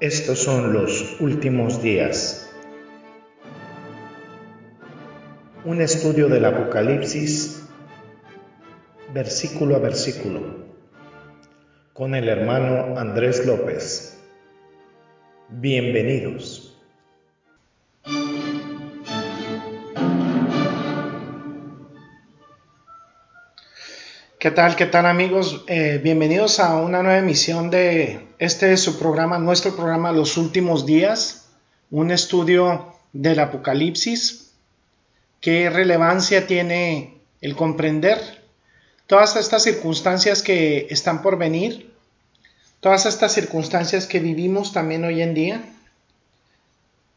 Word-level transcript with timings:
Estos 0.00 0.38
son 0.38 0.72
los 0.72 1.20
últimos 1.20 1.82
días. 1.82 2.48
Un 5.64 5.80
estudio 5.80 6.28
del 6.28 6.44
Apocalipsis, 6.44 7.64
versículo 9.12 9.74
a 9.74 9.80
versículo, 9.80 10.68
con 11.94 12.14
el 12.14 12.28
hermano 12.28 12.96
Andrés 12.96 13.44
López. 13.44 14.20
Bienvenidos. 15.48 16.78
¿Qué 24.38 24.52
tal, 24.52 24.76
qué 24.76 24.86
tal 24.86 25.06
amigos? 25.06 25.64
Eh, 25.66 25.98
bienvenidos 26.00 26.60
a 26.60 26.76
una 26.76 27.02
nueva 27.02 27.18
emisión 27.18 27.68
de 27.68 28.27
este 28.38 28.72
es 28.72 28.82
su 28.82 28.98
programa, 28.98 29.38
nuestro 29.38 29.74
programa 29.74 30.12
Los 30.12 30.36
Últimos 30.36 30.86
Días, 30.86 31.48
un 31.90 32.10
estudio 32.10 32.94
del 33.12 33.40
Apocalipsis. 33.40 34.52
¿Qué 35.40 35.70
relevancia 35.70 36.46
tiene 36.46 37.18
el 37.40 37.56
comprender 37.56 38.18
todas 39.06 39.36
estas 39.36 39.62
circunstancias 39.62 40.42
que 40.42 40.86
están 40.90 41.22
por 41.22 41.38
venir? 41.38 41.92
Todas 42.80 43.06
estas 43.06 43.32
circunstancias 43.32 44.06
que 44.06 44.20
vivimos 44.20 44.72
también 44.72 45.04
hoy 45.04 45.20
en 45.22 45.34
día, 45.34 45.64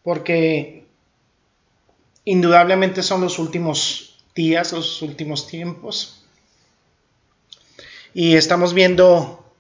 porque 0.04 0.86
indudablemente 2.26 3.04
son 3.04 3.22
los 3.22 3.38
últimos 3.38 4.18
días, 4.36 4.72
los 4.72 5.02
últimos 5.02 5.48
tiempos 5.48 6.22
y 8.14 8.36
estamos 8.36 8.74
viendo 8.74 9.51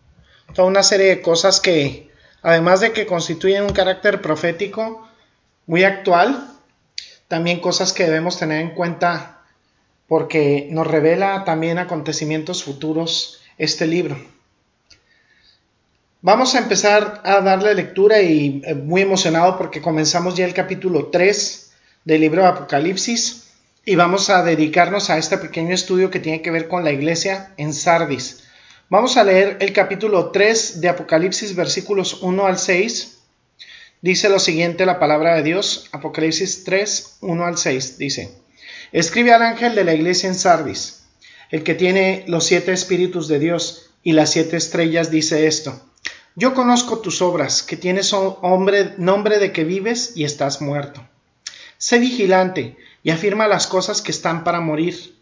toda 0.53 0.67
una 0.67 0.83
serie 0.83 1.07
de 1.07 1.21
cosas 1.21 1.59
que, 1.59 2.09
además 2.41 2.79
de 2.79 2.91
que 2.91 3.05
constituyen 3.05 3.63
un 3.63 3.73
carácter 3.73 4.21
profético 4.21 5.07
muy 5.65 5.83
actual, 5.83 6.47
también 7.27 7.59
cosas 7.59 7.93
que 7.93 8.03
debemos 8.03 8.37
tener 8.37 8.61
en 8.61 8.71
cuenta 8.71 9.41
porque 10.07 10.67
nos 10.71 10.87
revela 10.87 11.45
también 11.45 11.77
acontecimientos 11.77 12.63
futuros 12.63 13.39
este 13.57 13.87
libro. 13.87 14.17
Vamos 16.23 16.53
a 16.53 16.59
empezar 16.59 17.21
a 17.23 17.41
darle 17.41 17.73
lectura 17.73 18.21
y 18.21 18.61
eh, 18.65 18.75
muy 18.75 19.01
emocionado 19.01 19.57
porque 19.57 19.81
comenzamos 19.81 20.35
ya 20.35 20.45
el 20.45 20.53
capítulo 20.53 21.07
3 21.07 21.71
del 22.03 22.21
libro 22.21 22.41
de 22.41 22.49
Apocalipsis 22.49 23.47
y 23.85 23.95
vamos 23.95 24.29
a 24.29 24.43
dedicarnos 24.43 25.09
a 25.09 25.17
este 25.17 25.37
pequeño 25.37 25.73
estudio 25.73 26.11
que 26.11 26.19
tiene 26.19 26.41
que 26.41 26.51
ver 26.51 26.67
con 26.67 26.83
la 26.83 26.91
iglesia 26.91 27.53
en 27.57 27.73
Sardis. 27.73 28.40
Vamos 28.91 29.15
a 29.15 29.23
leer 29.23 29.55
el 29.61 29.71
capítulo 29.71 30.31
3 30.31 30.81
de 30.81 30.89
Apocalipsis 30.89 31.55
versículos 31.55 32.21
1 32.23 32.45
al 32.45 32.59
6. 32.59 33.19
Dice 34.01 34.27
lo 34.27 34.37
siguiente 34.37 34.85
la 34.85 34.99
palabra 34.99 35.33
de 35.35 35.43
Dios, 35.43 35.87
Apocalipsis 35.93 36.65
3, 36.65 37.19
1 37.21 37.45
al 37.45 37.57
6. 37.57 37.97
Dice, 37.97 38.35
escribe 38.91 39.31
al 39.31 39.43
ángel 39.43 39.75
de 39.75 39.85
la 39.85 39.93
iglesia 39.93 40.27
en 40.27 40.35
Sardis, 40.35 41.03
el 41.51 41.63
que 41.63 41.73
tiene 41.73 42.25
los 42.27 42.43
siete 42.43 42.73
espíritus 42.73 43.29
de 43.29 43.39
Dios 43.39 43.91
y 44.03 44.11
las 44.11 44.31
siete 44.31 44.57
estrellas, 44.57 45.09
dice 45.09 45.47
esto. 45.47 45.81
Yo 46.35 46.53
conozco 46.53 46.99
tus 46.99 47.21
obras, 47.21 47.63
que 47.63 47.77
tienes 47.77 48.11
hombre, 48.11 48.95
nombre 48.97 49.39
de 49.39 49.53
que 49.53 49.63
vives 49.63 50.11
y 50.17 50.25
estás 50.25 50.59
muerto. 50.59 51.01
Sé 51.77 51.97
vigilante 51.97 52.75
y 53.03 53.11
afirma 53.11 53.47
las 53.47 53.67
cosas 53.67 54.01
que 54.01 54.11
están 54.11 54.43
para 54.43 54.59
morir, 54.59 55.15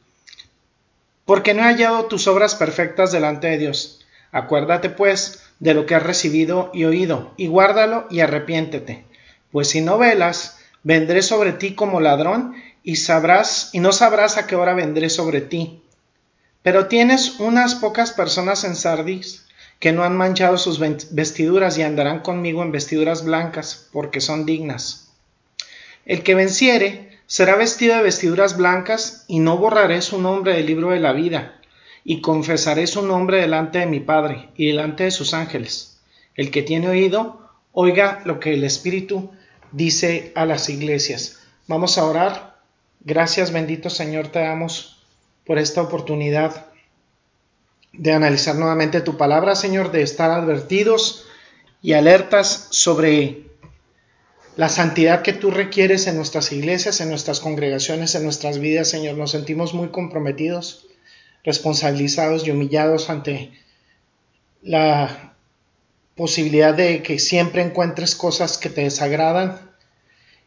porque 1.30 1.54
no 1.54 1.62
he 1.62 1.66
hallado 1.66 2.06
tus 2.06 2.26
obras 2.26 2.56
perfectas 2.56 3.12
delante 3.12 3.46
de 3.46 3.60
Dios. 3.60 4.04
Acuérdate, 4.32 4.90
pues, 4.90 5.44
de 5.60 5.76
lo 5.76 5.86
que 5.86 5.94
has 5.94 6.02
recibido 6.02 6.72
y 6.74 6.86
oído, 6.86 7.36
y 7.38 7.46
guárdalo 7.46 8.08
y 8.10 8.22
arrepiéntete. 8.22 9.06
Pues 9.52 9.70
si 9.70 9.82
no 9.82 10.00
velas, 10.00 10.58
vendré 10.82 11.22
sobre 11.22 11.52
ti 11.52 11.76
como 11.76 12.02
ladrón, 12.02 12.56
y 12.82 12.96
sabrás, 12.96 13.70
y 13.74 13.80
no 13.80 13.92
sabrás 13.92 14.38
a 14.38 14.48
qué 14.48 14.56
hora 14.56 14.74
vendré 14.74 15.12
sobre 15.12 15.42
ti. 15.42 15.84
Pero 16.64 16.88
tienes 16.88 17.40
unas 17.40 17.76
pocas 17.76 18.12
personas 18.12 18.64
en 18.64 18.76
Sardis 18.76 19.46
que 19.78 19.92
no 19.92 20.04
han 20.04 20.18
manchado 20.18 20.58
sus 20.58 20.80
vestiduras 21.12 21.78
y 21.78 21.84
andarán 21.84 22.22
conmigo 22.22 22.64
en 22.64 22.72
vestiduras 22.72 23.24
blancas, 23.24 23.88
porque 23.94 24.20
son 24.20 24.48
dignas. 24.48 25.12
El 26.08 26.24
que 26.24 26.34
venciere 26.34 27.09
será 27.30 27.56
vestido 27.56 27.96
de 27.96 28.02
vestiduras 28.02 28.58
blancas, 28.58 29.24
y 29.28 29.38
no 29.38 29.56
borraré 29.58 30.02
su 30.02 30.20
nombre 30.20 30.56
del 30.56 30.66
libro 30.66 30.90
de 30.90 31.00
la 31.00 31.14
vida, 31.14 31.62
y 32.04 32.22
confesaré 32.22 32.88
su 32.88 33.04
nombre 33.04 33.40
delante 33.40 33.78
de 33.78 33.86
mi 33.86 34.00
Padre 34.00 34.50
y 34.58 34.66
delante 34.66 35.04
de 35.04 35.12
sus 35.12 35.36
ángeles. 35.36 36.02
El 36.34 36.50
que 36.50 36.64
tiene 36.64 36.90
oído, 36.90 37.48
oiga 37.72 38.24
lo 38.26 38.40
que 38.40 38.56
el 38.56 38.64
Espíritu 38.64 39.30
dice 39.72 40.32
a 40.36 40.48
las 40.48 40.70
iglesias. 40.70 41.40
Vamos 41.68 42.00
a 42.00 42.06
orar. 42.06 42.58
Gracias, 43.02 43.54
bendito 43.54 43.92
Señor, 43.92 44.30
te 44.30 44.40
damos 44.40 45.04
por 45.46 45.60
esta 45.60 45.84
oportunidad 45.84 46.66
de 47.94 48.12
analizar 48.12 48.56
nuevamente 48.56 49.02
tu 49.02 49.18
palabra, 49.18 49.56
Señor, 49.56 49.92
de 49.92 50.02
estar 50.02 50.32
advertidos 50.32 51.28
y 51.84 51.94
alertas 51.94 52.70
sobre 52.72 53.49
la 54.60 54.68
santidad 54.68 55.22
que 55.22 55.32
tú 55.32 55.52
requieres 55.52 56.06
en 56.08 56.18
nuestras 56.18 56.52
iglesias, 56.52 57.00
en 57.00 57.08
nuestras 57.08 57.40
congregaciones, 57.40 58.14
en 58.16 58.26
nuestras 58.26 58.60
vidas, 58.60 58.90
Señor. 58.90 59.16
Nos 59.16 59.32
sentimos 59.32 59.74
muy 59.74 59.88
comprometidos, 59.88 60.86
responsabilizados 61.46 62.46
y 62.46 62.52
humillados 62.52 63.10
ante 63.10 63.54
la 64.62 65.34
posibilidad 66.18 66.74
de 66.74 67.02
que 67.04 67.20
siempre 67.20 67.62
encuentres 67.62 68.16
cosas 68.16 68.58
que 68.58 68.70
te 68.70 68.82
desagradan 68.82 69.62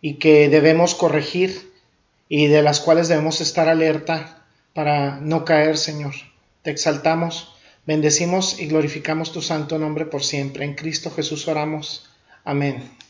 y 0.03 0.17
que 0.17 0.51
debemos 0.51 0.95
corregir 0.95 1.73
y 2.29 2.49
de 2.49 2.61
las 2.61 2.81
cuales 2.81 3.09
debemos 3.09 3.41
estar 3.41 3.71
alerta 3.71 4.45
para 4.75 5.21
no 5.21 5.47
caer, 5.47 5.79
Señor. 5.79 6.13
Te 6.61 6.71
exaltamos, 6.71 7.55
bendecimos 7.87 8.61
y 8.61 8.67
glorificamos 8.67 9.33
tu 9.33 9.41
santo 9.41 9.79
nombre 9.79 10.05
por 10.05 10.23
siempre. 10.23 10.67
En 10.67 10.75
Cristo 10.75 11.11
Jesús 11.11 11.49
oramos. 11.49 12.11
Amén. 12.45 13.02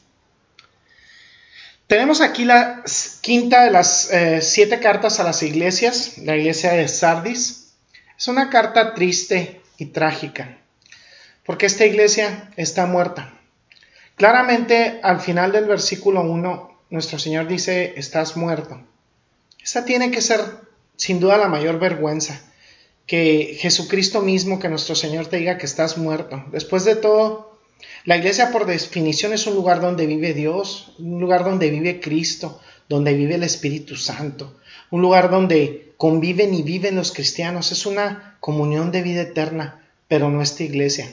Tenemos 1.92 2.22
aquí 2.22 2.47
la 2.47 2.82
quinta 3.20 3.64
de 3.64 3.70
las 3.70 4.10
eh, 4.10 4.41
siete 4.41 4.80
cartas 4.80 5.20
a 5.20 5.25
las 5.25 5.42
iglesias, 5.42 6.16
la 6.16 6.38
iglesia 6.38 6.72
de 6.72 6.88
Sardis. 6.88 7.75
Es 8.16 8.28
una 8.28 8.48
carta 8.48 8.94
triste 8.94 9.60
y 9.76 9.84
trágica, 9.84 10.56
porque 11.44 11.66
esta 11.66 11.84
iglesia 11.84 12.50
está 12.56 12.86
muerta. 12.86 13.34
Claramente 14.16 15.00
al 15.03 15.20
final 15.20 15.53
del 15.53 15.66
versículo 15.66 16.22
1, 16.22 16.78
nuestro 16.88 17.19
Señor 17.19 17.47
dice, 17.47 17.92
estás 17.97 18.38
muerto. 18.38 18.80
Esa 19.62 19.84
tiene 19.84 20.10
que 20.10 20.22
ser 20.22 20.41
sin 20.97 21.20
duda 21.20 21.36
la 21.36 21.48
mayor 21.48 21.78
vergüenza 21.78 22.41
que 23.06 23.59
Jesucristo 23.60 24.22
mismo, 24.22 24.59
que 24.59 24.70
nuestro 24.70 24.94
Señor 24.94 25.26
te 25.26 25.36
diga 25.36 25.59
que 25.59 25.66
estás 25.66 25.98
muerto. 25.98 26.42
Después 26.53 26.86
de 26.86 26.97
todo, 26.97 27.52
la 28.04 28.16
iglesia 28.16 28.50
por 28.50 28.66
definición 28.66 29.32
es 29.32 29.47
un 29.47 29.54
lugar 29.54 29.81
donde 29.81 30.06
vive 30.06 30.34
Dios, 30.34 30.94
un 30.98 31.20
lugar 31.20 31.44
donde 31.44 31.70
vive 31.70 32.00
Cristo, 32.00 32.60
donde 32.88 33.15
vive 33.15 33.37
el 33.37 33.43
Espíritu 33.43 33.97
Santo, 33.97 34.59
un 34.91 35.03
lugar 35.03 35.31
donde 35.31 35.92
conviven 35.97 36.53
y 36.53 36.62
viven 36.62 36.97
los 36.97 37.12
cristianos. 37.12 37.72
Es 37.72 37.87
una 37.87 38.37
comunión 38.41 38.91
de 38.91 39.03
vida 39.03 39.22
eterna, 39.22 39.88
pero 40.09 40.31
no 40.31 40.42
esta 40.42 40.65
iglesia. 40.65 41.09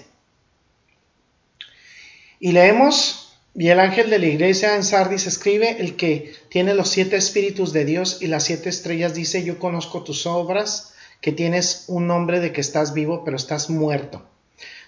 Y 2.40 2.54
leemos, 2.54 3.38
y 3.54 3.68
el 3.68 3.80
ángel 3.80 4.10
de 4.10 4.20
la 4.20 4.28
iglesia 4.28 4.76
en 4.76 4.84
Sardis 4.84 5.28
escribe, 5.28 5.78
el 5.80 5.96
que 5.96 6.34
tiene 6.50 6.74
los 6.74 6.90
siete 6.90 7.18
espíritus 7.18 7.74
de 7.74 7.86
Dios 7.86 8.22
y 8.22 8.28
las 8.28 8.46
siete 8.46 8.70
estrellas 8.70 9.14
dice, 9.14 9.44
yo 9.44 9.60
conozco 9.60 10.04
tus 10.04 10.26
obras 10.26 10.94
que 11.22 11.32
tienes 11.32 11.86
un 11.88 12.08
nombre 12.08 12.40
de 12.40 12.54
que 12.54 12.62
estás 12.62 12.94
vivo, 12.94 13.24
pero 13.26 13.36
estás 13.36 13.70
muerto. 13.70 14.29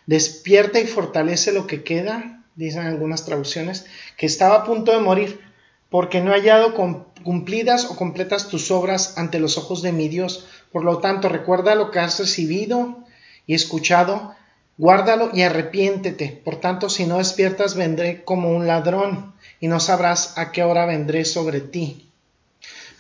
Despierta 0.06 0.80
y 0.80 0.88
fortalece 0.88 1.52
lo 1.52 1.68
que 1.68 1.84
queda, 1.84 2.44
dicen 2.56 2.86
algunas 2.86 3.26
traducciones, 3.26 3.86
que 4.18 4.26
estaba 4.26 4.56
a 4.56 4.64
punto 4.64 4.92
de 4.92 5.00
morir, 5.00 5.42
porque 5.90 6.22
no 6.22 6.32
he 6.32 6.40
hallado 6.40 6.74
cumplidas 7.24 7.86
o 7.86 7.96
completas 7.96 8.48
tus 8.48 8.72
obras 8.72 9.18
ante 9.18 9.40
los 9.40 9.58
ojos 9.58 9.82
de 9.82 9.92
mi 9.92 10.08
Dios. 10.08 10.48
Por 10.72 10.84
lo 10.84 11.00
tanto, 11.00 11.30
recuerda 11.30 11.76
lo 11.76 11.92
que 11.92 12.00
has 12.00 12.20
recibido 12.20 13.04
y 13.46 13.54
escuchado, 13.54 14.34
guárdalo 14.78 15.32
y 15.34 15.44
arrepiéntete. 15.44 16.42
Por 16.44 16.62
tanto, 16.62 16.90
si 16.90 17.06
no 17.06 17.18
despiertas, 17.18 17.76
vendré 17.76 18.24
como 18.24 18.52
un 18.52 18.68
ladrón 18.68 19.34
y 19.60 19.68
no 19.68 19.80
sabrás 19.80 20.38
a 20.38 20.52
qué 20.52 20.64
hora 20.64 20.86
vendré 20.86 21.26
sobre 21.26 21.60
ti. 21.60 22.10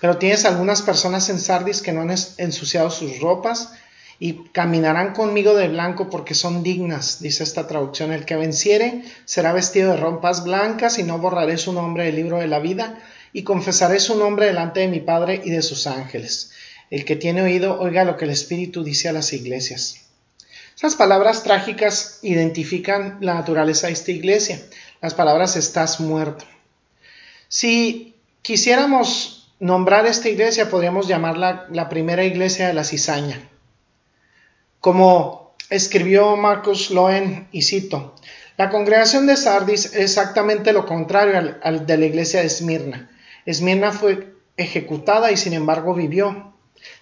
Pero 0.01 0.17
tienes 0.17 0.45
algunas 0.45 0.81
personas 0.81 1.29
en 1.29 1.39
Sardis 1.39 1.81
que 1.81 1.93
no 1.93 2.01
han 2.01 2.09
ensuciado 2.09 2.89
sus 2.89 3.19
ropas 3.19 3.73
y 4.23 4.43
caminarán 4.51 5.13
conmigo 5.13 5.55
de 5.55 5.67
blanco 5.67 6.11
porque 6.11 6.35
son 6.35 6.61
dignas, 6.61 7.23
dice 7.23 7.43
esta 7.43 7.65
traducción. 7.65 8.13
El 8.13 8.23
que 8.23 8.35
venciere 8.35 9.03
será 9.25 9.51
vestido 9.51 9.89
de 9.89 9.97
rompas 9.97 10.43
blancas 10.43 10.99
y 10.99 11.03
no 11.03 11.17
borraré 11.17 11.57
su 11.57 11.73
nombre 11.73 12.05
del 12.05 12.17
libro 12.17 12.37
de 12.37 12.45
la 12.45 12.59
vida 12.59 12.99
y 13.33 13.41
confesaré 13.41 13.99
su 13.99 14.15
nombre 14.15 14.45
delante 14.45 14.81
de 14.81 14.89
mi 14.89 14.99
Padre 14.99 15.41
y 15.43 15.49
de 15.49 15.63
sus 15.63 15.87
ángeles. 15.87 16.51
El 16.91 17.03
que 17.03 17.15
tiene 17.15 17.41
oído, 17.41 17.79
oiga 17.81 18.03
lo 18.03 18.15
que 18.15 18.25
el 18.25 18.31
Espíritu 18.31 18.83
dice 18.83 19.09
a 19.09 19.11
las 19.11 19.33
iglesias. 19.33 20.01
Estas 20.75 20.95
palabras 20.95 21.41
trágicas 21.41 22.19
identifican 22.21 23.17
la 23.21 23.33
naturaleza 23.33 23.87
de 23.87 23.93
esta 23.93 24.11
iglesia. 24.11 24.61
Las 25.01 25.15
palabras 25.15 25.55
estás 25.55 25.99
muerto. 25.99 26.45
Si 27.47 28.13
quisiéramos 28.43 29.49
nombrar 29.59 30.05
esta 30.05 30.29
iglesia, 30.29 30.69
podríamos 30.69 31.07
llamarla 31.07 31.65
la 31.71 31.89
primera 31.89 32.23
iglesia 32.23 32.67
de 32.67 32.75
la 32.75 32.83
cizaña. 32.83 33.47
Como 34.81 35.55
escribió 35.69 36.35
Marcus 36.35 36.89
Loen, 36.89 37.47
y 37.51 37.61
cito, 37.61 38.15
la 38.57 38.69
congregación 38.69 39.27
de 39.27 39.37
Sardis 39.37 39.85
es 39.85 39.95
exactamente 39.95 40.73
lo 40.73 40.85
contrario 40.85 41.55
al, 41.61 41.85
de 41.85 41.97
la 41.97 42.05
iglesia 42.05 42.41
de 42.41 42.47
Esmirna. 42.47 43.09
Esmirna 43.45 43.91
fue 43.91 44.33
ejecutada 44.57 45.31
y 45.31 45.37
sin 45.37 45.53
embargo 45.53 45.93
vivió. 45.93 46.53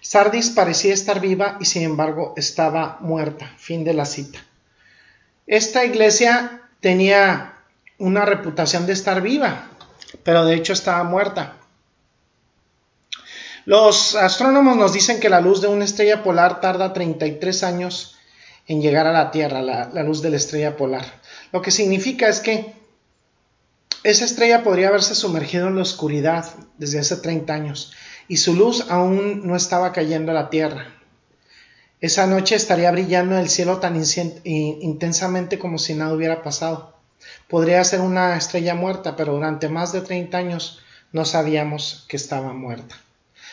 Sardis 0.02 0.50
parecía 0.50 0.92
estar 0.92 1.20
viva 1.20 1.56
y 1.58 1.64
sin 1.64 1.82
embargo 1.82 2.34
estaba 2.36 2.98
muerta. 3.00 3.50
Fin 3.56 3.82
de 3.82 3.94
la 3.94 4.04
cita. 4.04 4.38
Esta 5.46 5.84
iglesia 5.84 6.62
tenía 6.80 7.54
una 7.98 8.26
reputación 8.26 8.86
de 8.86 8.92
estar 8.92 9.22
viva, 9.22 9.70
pero 10.22 10.44
de 10.44 10.54
hecho 10.54 10.74
estaba 10.74 11.02
muerta. 11.04 11.56
Los 13.66 14.14
astrónomos 14.14 14.76
nos 14.76 14.92
dicen 14.92 15.20
que 15.20 15.28
la 15.28 15.40
luz 15.40 15.60
de 15.60 15.68
una 15.68 15.84
estrella 15.84 16.22
polar 16.22 16.60
tarda 16.60 16.92
33 16.92 17.62
años 17.62 18.16
en 18.66 18.80
llegar 18.80 19.06
a 19.06 19.12
la 19.12 19.30
Tierra, 19.30 19.62
la, 19.62 20.02
luz 20.02 20.22
de 20.22 20.30
la 20.30 20.36
estrella 20.36 20.76
polar. 20.76 21.04
Lo 21.52 21.60
que 21.60 21.70
significa 21.70 22.28
es 22.28 22.40
que 22.40 22.74
esa 24.02 24.24
estrella 24.24 24.62
podría 24.62 24.88
haberse 24.88 25.14
sumergido 25.14 25.68
en 25.68 25.76
la 25.76 25.82
oscuridad 25.82 26.46
desde 26.78 27.00
hace 27.00 27.16
30 27.16 27.52
años 27.52 27.92
y 28.28 28.38
su 28.38 28.54
luz 28.54 28.86
aún 28.88 29.46
no 29.46 29.56
estaba 29.56 29.92
cayendo 29.92 30.30
a 30.30 30.34
la 30.34 30.50
Tierra. 30.50 30.86
Esa 32.00 32.26
noche 32.26 32.54
estaría 32.54 32.90
brillando 32.90 33.34
en 33.34 33.42
el 33.42 33.50
cielo 33.50 33.78
tan 33.78 34.02
intensamente 34.44 35.58
como 35.58 35.76
si 35.76 35.94
nada 35.94 36.14
hubiera 36.14 36.42
pasado. 36.42 36.96
Podría 37.46 37.84
ser 37.84 38.00
una 38.00 38.36
estrella 38.36 38.74
muerta, 38.74 39.16
pero 39.16 39.34
durante 39.34 39.68
más 39.68 39.92
de 39.92 40.00
30 40.00 40.38
años 40.38 40.80
no 41.12 41.26
sabíamos 41.26 42.06
que 42.08 42.16
estaba 42.16 42.54
muerta. 42.54 42.96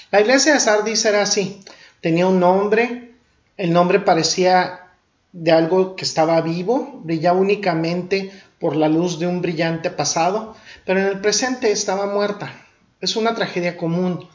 La 0.09 0.21
iglesia 0.21 0.53
de 0.53 0.59
Sardis 0.59 1.03
era 1.05 1.21
así. 1.21 1.61
Tenía 2.01 2.27
un 2.27 2.39
nombre, 2.39 3.11
el 3.57 3.73
nombre 3.73 3.99
parecía 3.99 4.87
de 5.33 5.51
algo 5.51 5.95
que 5.95 6.05
estaba 6.05 6.39
vivo, 6.41 7.01
brillaba 7.03 7.37
únicamente 7.37 8.31
por 8.59 8.75
la 8.75 8.87
luz 8.87 9.19
de 9.19 9.27
un 9.27 9.41
brillante 9.41 9.89
pasado, 9.89 10.55
pero 10.85 10.99
en 10.99 11.07
el 11.07 11.19
presente 11.19 11.71
estaba 11.71 12.07
muerta. 12.07 12.53
Es 13.01 13.15
una 13.15 13.35
tragedia 13.35 13.75
común. 13.75 14.27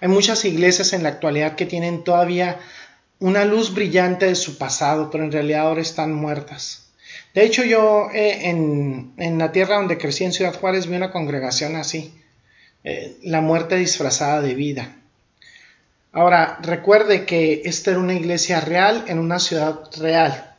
Hay 0.00 0.08
muchas 0.08 0.44
iglesias 0.44 0.92
en 0.92 1.02
la 1.02 1.10
actualidad 1.10 1.56
que 1.56 1.66
tienen 1.66 2.04
todavía 2.04 2.58
una 3.20 3.44
luz 3.44 3.74
brillante 3.74 4.26
de 4.26 4.34
su 4.34 4.58
pasado, 4.58 5.10
pero 5.10 5.24
en 5.24 5.32
realidad 5.32 5.66
ahora 5.66 5.82
están 5.82 6.14
muertas. 6.14 6.88
De 7.34 7.44
hecho, 7.44 7.64
yo 7.64 8.08
eh, 8.14 8.48
en, 8.48 9.38
la 9.38 9.52
tierra 9.52 9.76
donde 9.76 9.98
crecí 9.98 10.24
en 10.24 10.32
Ciudad 10.32 10.58
Juárez 10.58 10.86
vi 10.86 10.96
una 10.96 11.10
congregación 11.10 11.76
así, 11.76 12.14
eh, 12.84 13.16
la 13.22 13.40
muerte 13.40 13.76
disfrazada 13.76 14.40
de 14.40 14.54
vida. 14.54 14.94
Ahora, 16.12 16.58
recuerde 16.62 17.26
que 17.26 17.62
esta 17.64 17.90
era 17.90 18.00
una 18.00 18.14
iglesia 18.14 18.60
real 18.60 19.04
en 19.08 19.18
una 19.18 19.38
ciudad 19.38 19.80
real, 19.98 20.56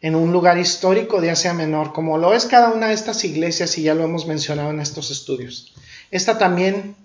en 0.00 0.14
un 0.14 0.32
lugar 0.32 0.58
histórico 0.58 1.20
de 1.20 1.30
Asia 1.30 1.52
Menor, 1.52 1.92
como 1.92 2.18
lo 2.18 2.32
es 2.32 2.46
cada 2.46 2.70
una 2.70 2.88
de 2.88 2.94
estas 2.94 3.24
iglesias 3.24 3.76
y 3.76 3.82
ya 3.82 3.94
lo 3.94 4.04
hemos 4.04 4.26
mencionado 4.26 4.70
en 4.70 4.80
estos 4.80 5.10
estudios. 5.10 5.74
Esta 6.10 6.38
también 6.38 6.96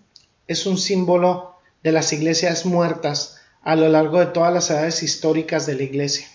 es 0.47 0.65
un 0.65 0.77
símbolo 0.77 1.57
de 1.83 1.91
las 1.91 2.13
iglesias 2.13 2.65
muertas 2.65 3.41
a 3.63 3.75
lo 3.75 3.89
largo 3.89 4.19
de 4.19 4.27
todas 4.27 4.53
las 4.53 4.69
edades 4.69 5.03
históricas 5.03 5.65
de 5.65 5.75
la 5.75 5.83
iglesia. 5.83 6.27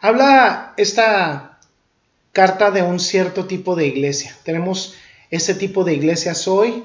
Habla 0.00 0.74
esta 0.76 1.58
carta 2.32 2.70
de 2.70 2.82
un 2.82 3.00
cierto 3.00 3.46
tipo 3.46 3.76
de 3.76 3.86
iglesia. 3.86 4.36
Tenemos 4.44 4.94
ese 5.30 5.54
tipo 5.54 5.84
de 5.84 5.94
iglesias 5.94 6.46
hoy 6.48 6.84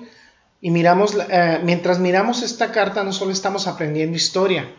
y 0.61 0.69
miramos, 0.69 1.17
eh, 1.29 1.59
mientras 1.63 1.99
miramos 1.99 2.43
esta 2.43 2.71
carta 2.71 3.03
no 3.03 3.11
solo 3.11 3.31
estamos 3.31 3.67
aprendiendo 3.67 4.15
historia, 4.15 4.71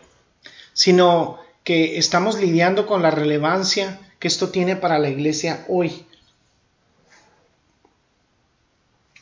sino 0.71 1.39
que 1.63 1.97
estamos 1.97 2.39
lidiando 2.39 2.87
con 2.87 3.01
la 3.01 3.11
relevancia 3.11 3.99
que 4.19 4.27
esto 4.27 4.49
tiene 4.49 4.77
para 4.77 4.97
la 4.97 5.09
iglesia 5.09 5.65
hoy. 5.67 6.05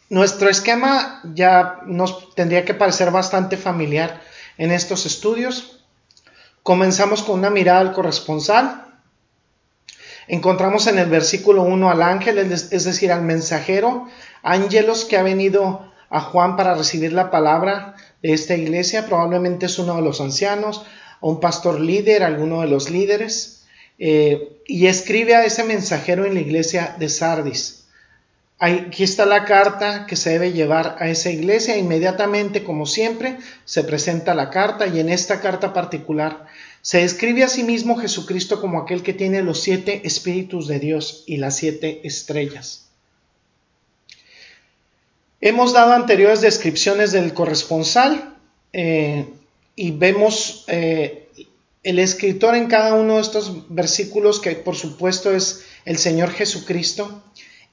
Nuestro 0.10 0.50
esquema 0.50 1.22
ya 1.34 1.80
nos 1.86 2.36
tendría 2.36 2.66
que 2.66 2.74
parecer 2.74 3.12
bastante 3.12 3.58
familiar 3.58 4.22
en 4.58 4.72
estos 4.72 5.06
estudios. 5.06 5.84
Comenzamos 6.63 7.24
con 7.24 7.40
una 7.40 7.50
mirada 7.50 7.80
al 7.80 7.94
corresponsal, 7.94 8.92
Encontramos 10.28 10.88
en 10.88 10.98
el 10.98 11.10
versículo 11.10 11.63
1 11.63 11.90
al 11.90 12.02
ángel, 12.02 12.38
es 12.38 12.69
decir, 12.86 13.12
al 13.12 13.22
mensajero, 13.22 14.08
ángelos 14.44 15.04
que 15.04 15.18
ha 15.18 15.24
venido 15.24 15.90
a 16.12 16.22
Juan 16.22 16.58
para 16.58 16.75
recibir 16.75 17.13
la 17.13 17.31
palabra 17.31 17.96
de 18.22 18.34
esta 18.34 18.56
iglesia, 18.56 19.08
probablemente 19.08 19.66
es 19.66 19.80
uno 19.80 19.96
de 19.96 20.02
los 20.04 20.22
ancianos, 20.22 20.86
o 21.22 21.31
un 21.31 21.40
pastor 21.40 21.80
líder, 21.80 22.24
alguno 22.24 22.62
de 22.62 22.68
los 22.68 22.90
líderes, 22.90 23.63
eh, 23.98 24.58
y 24.68 24.88
escribe 24.88 25.36
a 25.36 25.46
ese 25.46 25.63
mensajero 25.63 26.25
en 26.25 26.34
la 26.34 26.42
iglesia 26.42 26.96
de 27.00 27.10
Sardis. 27.10 27.86
Aquí 28.60 29.04
está 29.04 29.25
la 29.25 29.46
carta 29.46 30.06
que 30.06 30.16
se 30.16 30.31
debe 30.31 30.52
llevar 30.52 30.98
a 31.00 31.10
esa 31.10 31.31
iglesia. 31.31 31.78
Inmediatamente, 31.78 32.63
como 32.63 32.86
siempre, 32.86 33.38
se 33.66 33.84
presenta 33.84 34.36
la 34.36 34.52
carta 34.52 34.86
y 34.86 35.00
en 35.00 35.10
esta 35.10 35.40
carta 35.40 35.74
particular 35.74 36.46
se 36.84 37.00
describe 37.00 37.44
a 37.44 37.48
sí 37.48 37.63
mismo 37.63 37.98
Jesucristo 37.98 38.60
como 38.60 38.80
aquel 38.80 39.02
que 39.02 39.13
tiene 39.13 39.42
los 39.42 39.62
siete 39.62 40.02
espíritus 40.04 40.68
de 40.68 40.80
Dios 40.80 41.24
y 41.25 41.38
las 41.38 41.56
siete 41.56 42.02
estrellas. 42.04 42.90
Hemos 45.41 45.73
dado 45.73 45.93
anteriores 45.93 46.41
descripciones 46.41 47.11
del 47.11 47.33
corresponsal 47.33 48.38
eh, 48.73 49.27
y 49.75 49.89
vemos 49.89 50.65
eh, 50.67 51.29
el 51.81 51.97
escritor 51.97 52.55
en 52.55 52.67
cada 52.67 52.93
uno 52.93 53.15
de 53.15 53.21
estos 53.21 53.73
versículos 53.73 54.39
que 54.39 54.51
por 54.51 54.75
supuesto 54.75 55.35
es 55.35 55.65
el 55.85 55.97
Señor 55.97 56.29
Jesucristo 56.29 57.23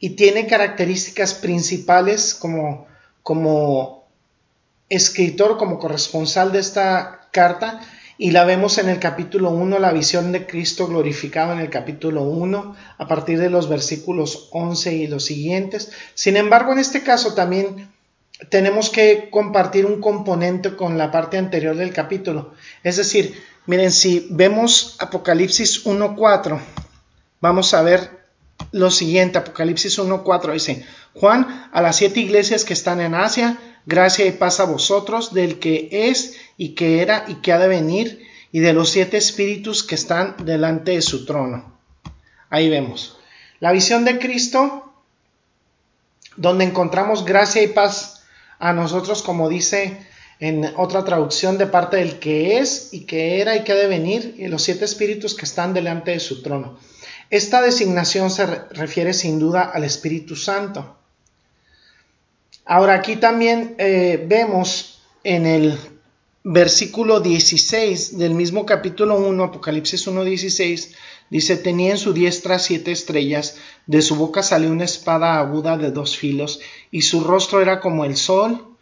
y 0.01 0.11
tiene 0.11 0.47
características 0.47 1.35
principales 1.35 2.35
como, 2.35 2.87
como 3.23 4.07
escritor, 4.89 5.59
como 5.59 5.79
corresponsal 5.79 6.53
de 6.53 6.61
esta 6.61 7.29
carta 7.33 7.81
y 8.21 8.33
la 8.33 8.45
vemos 8.45 8.79
en 8.79 8.89
el 8.89 8.99
capítulo 8.99 9.51
1, 9.51 9.79
la 9.79 9.93
visión 9.93 10.33
de 10.33 10.45
Cristo 10.45 10.89
glorificado 10.89 11.53
en 11.53 11.61
el 11.61 11.71
capítulo 11.71 12.23
1, 12.23 12.77
a 12.99 13.07
partir 13.07 13.39
de 13.39 13.49
los 13.49 13.69
versículos 13.69 14.49
11 14.51 14.93
y 14.93 15.07
los 15.07 15.25
siguientes. 15.25 15.93
Sin 16.15 16.37
embargo, 16.37 16.73
en 16.73 16.81
este 16.81 17.05
caso 17.05 17.35
también 17.35 17.89
tenemos 18.51 18.91
que 18.91 19.29
compartir 19.31 19.87
un 19.87 20.01
componente 20.01 20.75
con 20.75 20.99
la 20.99 21.13
parte 21.13 21.39
anterior 21.39 21.77
del 21.77 21.93
capítulo. 21.93 22.55
Es 22.83 22.97
decir, 22.97 23.41
miren, 23.67 23.93
si 23.93 24.27
vemos 24.31 24.97
Apocalipsis 24.99 25.87
1.4, 25.87 26.59
vamos 27.41 27.73
a 27.73 27.83
ver 27.83 28.19
lo 28.73 28.91
siguiente, 28.91 29.39
Apocalipsis 29.39 29.97
1.4 29.97 30.53
dice, 30.53 30.85
Juan, 31.15 31.69
a 31.73 31.81
las 31.81 31.97
siete 31.97 32.19
iglesias 32.19 32.65
que 32.65 32.73
están 32.73 33.01
en 33.01 33.15
Asia, 33.15 33.59
gracia 33.87 34.27
y 34.27 34.33
paz 34.33 34.59
a 34.59 34.65
vosotros, 34.65 35.33
del 35.33 35.61
que 35.61 35.89
es 35.93 36.37
y 36.59 36.75
que 36.75 37.01
era 37.01 37.25
y 37.29 37.37
que 37.37 37.53
ha 37.53 37.59
de 37.59 37.69
venir, 37.69 38.29
y 38.53 38.61
de 38.61 38.75
los 38.75 38.91
siete 38.91 39.17
espíritus 39.17 39.83
que 39.83 39.95
están 39.95 40.35
delante 40.45 40.93
de 40.93 41.03
su 41.03 41.25
trono. 41.25 41.79
Ahí 42.51 42.69
vemos. 42.69 43.19
La 43.61 43.73
visión 43.73 44.05
de 44.05 44.19
Cristo, 44.19 44.93
donde 46.37 46.65
encontramos 46.65 47.25
gracia 47.25 47.63
y 47.63 47.69
paz 47.69 48.25
a 48.59 48.73
nosotros, 48.73 49.23
como 49.23 49.49
dice 49.49 50.07
en 50.41 50.73
otra 50.77 51.05
traducción 51.05 51.59
de 51.59 51.67
parte 51.67 51.97
del 51.97 52.21
que 52.21 52.59
es 52.59 52.91
y 52.93 53.07
que 53.07 53.41
era 53.41 53.57
y 53.57 53.65
que 53.65 53.73
ha 53.73 53.77
de 53.77 53.89
venir, 53.89 54.35
y 54.39 54.49
los 54.49 54.63
siete 54.63 54.85
espíritus 54.85 55.35
que 55.35 55.45
están 55.45 55.75
delante 55.75 56.13
de 56.13 56.21
su 56.21 56.43
trono. 56.43 56.79
Esta 57.31 57.61
designación 57.61 58.31
se 58.31 58.47
refiere 58.47 59.13
sin 59.13 59.39
duda 59.39 59.63
al 59.63 59.85
Espíritu 59.85 60.35
Santo. 60.35 60.97
Ahora 62.65 62.95
aquí 62.95 63.17
también 63.17 63.75
eh, 63.79 64.25
vemos 64.27 65.03
en 65.25 65.45
el 65.47 65.79
versículo 66.45 67.21
16 67.21 68.19
del 68.19 68.35
mismo 68.35 68.65
capítulo 68.65 69.17
1, 69.19 69.45
Apocalipsis 69.45 70.07
1.16, 70.07 70.95
dice, 71.31 71.57
tenía 71.57 71.93
en 71.93 71.99
su 71.99 72.13
diestra 72.13 72.59
siete 72.59 72.93
estrellas, 72.93 73.57
de 73.87 74.03
su 74.03 74.17
boca 74.17 74.43
salió 74.43 74.71
una 74.71 74.85
espada 74.85 75.39
aguda 75.39 75.77
de 75.77 75.91
dos 75.91 76.17
filos, 76.17 76.61
y 76.91 77.03
su 77.03 77.25
rostro 77.25 77.61
era 77.61 77.81
como 77.81 78.05
el 78.05 78.17
sol 78.17 78.77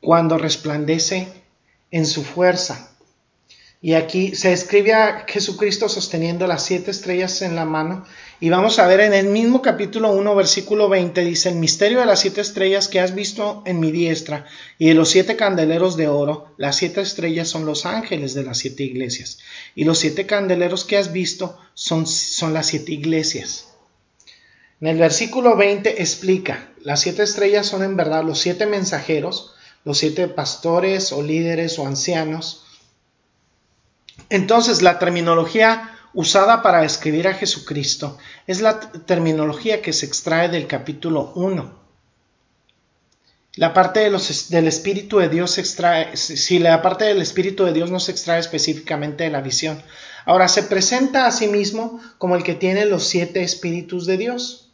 cuando 0.00 0.38
resplandece 0.38 1.28
en 1.90 2.06
su 2.06 2.22
fuerza. 2.22 2.91
Y 3.84 3.94
aquí 3.94 4.36
se 4.36 4.52
escribe 4.52 4.94
a 4.94 5.24
Jesucristo 5.26 5.88
sosteniendo 5.88 6.46
las 6.46 6.64
siete 6.64 6.92
estrellas 6.92 7.42
en 7.42 7.56
la 7.56 7.64
mano. 7.64 8.04
Y 8.38 8.48
vamos 8.48 8.78
a 8.78 8.86
ver 8.86 9.00
en 9.00 9.12
el 9.12 9.26
mismo 9.26 9.60
capítulo 9.60 10.12
1, 10.12 10.36
versículo 10.36 10.88
20, 10.88 11.24
dice, 11.24 11.48
el 11.48 11.56
misterio 11.56 11.98
de 11.98 12.06
las 12.06 12.20
siete 12.20 12.40
estrellas 12.40 12.86
que 12.86 13.00
has 13.00 13.12
visto 13.12 13.64
en 13.66 13.80
mi 13.80 13.90
diestra 13.90 14.46
y 14.78 14.86
de 14.86 14.94
los 14.94 15.10
siete 15.10 15.34
candeleros 15.34 15.96
de 15.96 16.06
oro, 16.06 16.54
las 16.58 16.76
siete 16.76 17.00
estrellas 17.00 17.48
son 17.48 17.66
los 17.66 17.84
ángeles 17.84 18.34
de 18.34 18.44
las 18.44 18.58
siete 18.58 18.84
iglesias. 18.84 19.40
Y 19.74 19.82
los 19.82 19.98
siete 19.98 20.26
candeleros 20.26 20.84
que 20.84 20.96
has 20.96 21.12
visto 21.12 21.58
son, 21.74 22.06
son 22.06 22.54
las 22.54 22.66
siete 22.66 22.92
iglesias. 22.92 23.66
En 24.80 24.86
el 24.86 24.98
versículo 24.98 25.56
20 25.56 26.00
explica, 26.00 26.70
las 26.82 27.00
siete 27.00 27.24
estrellas 27.24 27.66
son 27.66 27.82
en 27.82 27.96
verdad 27.96 28.22
los 28.22 28.38
siete 28.38 28.64
mensajeros, 28.66 29.54
los 29.84 29.98
siete 29.98 30.28
pastores 30.28 31.10
o 31.10 31.20
líderes 31.20 31.80
o 31.80 31.86
ancianos, 31.88 32.62
entonces, 34.28 34.82
la 34.82 34.98
terminología 34.98 35.90
usada 36.14 36.62
para 36.62 36.84
escribir 36.84 37.28
a 37.28 37.34
Jesucristo 37.34 38.18
es 38.46 38.60
la 38.60 38.80
terminología 38.80 39.82
que 39.82 39.92
se 39.92 40.06
extrae 40.06 40.48
del 40.48 40.66
capítulo 40.66 41.32
1. 41.34 41.82
La 43.56 43.74
parte 43.74 44.00
del 44.00 44.66
Espíritu 44.66 45.18
de 45.18 45.28
Dios 45.28 45.52
se 45.52 45.60
extrae, 45.60 46.16
si 46.16 46.58
la 46.58 46.80
parte 46.80 47.04
del 47.04 47.20
Espíritu 47.20 47.64
de 47.64 47.74
Dios 47.74 47.90
no 47.90 48.00
se 48.00 48.12
extrae 48.12 48.40
específicamente 48.40 49.24
de 49.24 49.30
la 49.30 49.42
visión. 49.42 49.82
Ahora, 50.24 50.48
se 50.48 50.62
presenta 50.62 51.26
a 51.26 51.32
sí 51.32 51.48
mismo 51.48 52.00
como 52.16 52.36
el 52.36 52.44
que 52.44 52.54
tiene 52.54 52.86
los 52.86 53.04
siete 53.04 53.42
Espíritus 53.42 54.06
de 54.06 54.16
Dios. 54.16 54.70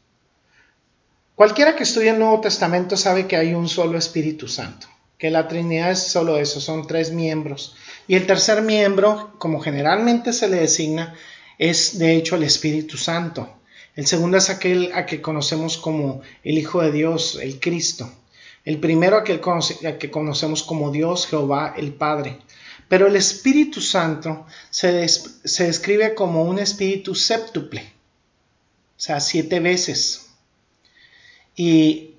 Cualquiera 1.35 1.75
que 1.75 1.83
estudie 1.83 2.11
el 2.11 2.19
Nuevo 2.19 2.41
Testamento 2.41 2.97
sabe 2.97 3.27
que 3.27 3.37
hay 3.37 3.55
un 3.55 3.69
solo 3.69 3.99
Espíritu 3.99 4.47
Santo, 4.47 4.87
que 5.19 5.31
la 5.31 5.49
Trinidad 5.49 5.91
es 5.91 6.05
solo 6.05 6.39
eso, 6.39 6.61
son 6.61 6.87
tres 6.87 7.11
miembros. 7.11 7.77
Y 8.07 8.15
el 8.15 8.27
tercer 8.27 8.63
miembro, 8.63 9.35
como 9.39 9.61
generalmente 9.61 10.33
se 10.33 10.49
le 10.49 10.59
designa, 10.59 11.15
es 11.59 11.99
de 11.99 12.15
hecho 12.15 12.37
el 12.37 12.45
Espíritu 12.45 12.97
Santo. 12.97 13.57
El 13.97 14.07
segundo 14.07 14.37
es 14.37 14.49
aquel 14.49 14.93
a 14.95 15.07
que 15.07 15.21
conocemos 15.21 15.77
como 15.77 16.23
el 16.45 16.57
Hijo 16.57 16.81
de 16.81 16.93
Dios, 16.93 17.39
el 17.43 17.59
Cristo. 17.59 18.11
El 18.65 18.79
primero 18.79 19.17
a 19.17 19.25
que, 19.25 19.41
que 19.99 20.11
conocemos 20.11 20.63
como 20.63 20.93
Dios, 20.93 21.27
Jehová, 21.27 21.75
el 21.77 21.93
Padre. 21.95 22.39
Pero 22.89 23.09
el 23.09 23.17
Espíritu 23.17 23.81
Santo 23.81 24.47
se, 24.71 25.09
se 25.09 25.65
describe 25.65 26.15
como 26.15 26.45
un 26.45 26.59
espíritu 26.59 27.15
séptuple, 27.15 27.81
o 27.83 29.01
sea, 29.01 29.21
siete 29.21 29.61
veces. 29.61 30.31
Y 31.55 32.15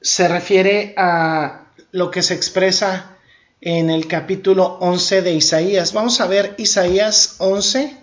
se 0.00 0.28
refiere 0.28 0.94
a 0.98 1.63
lo 1.94 2.10
que 2.10 2.22
se 2.22 2.34
expresa 2.34 3.16
en 3.60 3.88
el 3.88 4.08
capítulo 4.08 4.78
11 4.80 5.22
de 5.22 5.34
Isaías. 5.34 5.92
Vamos 5.92 6.20
a 6.20 6.26
ver 6.26 6.56
Isaías 6.58 7.36
11, 7.38 7.96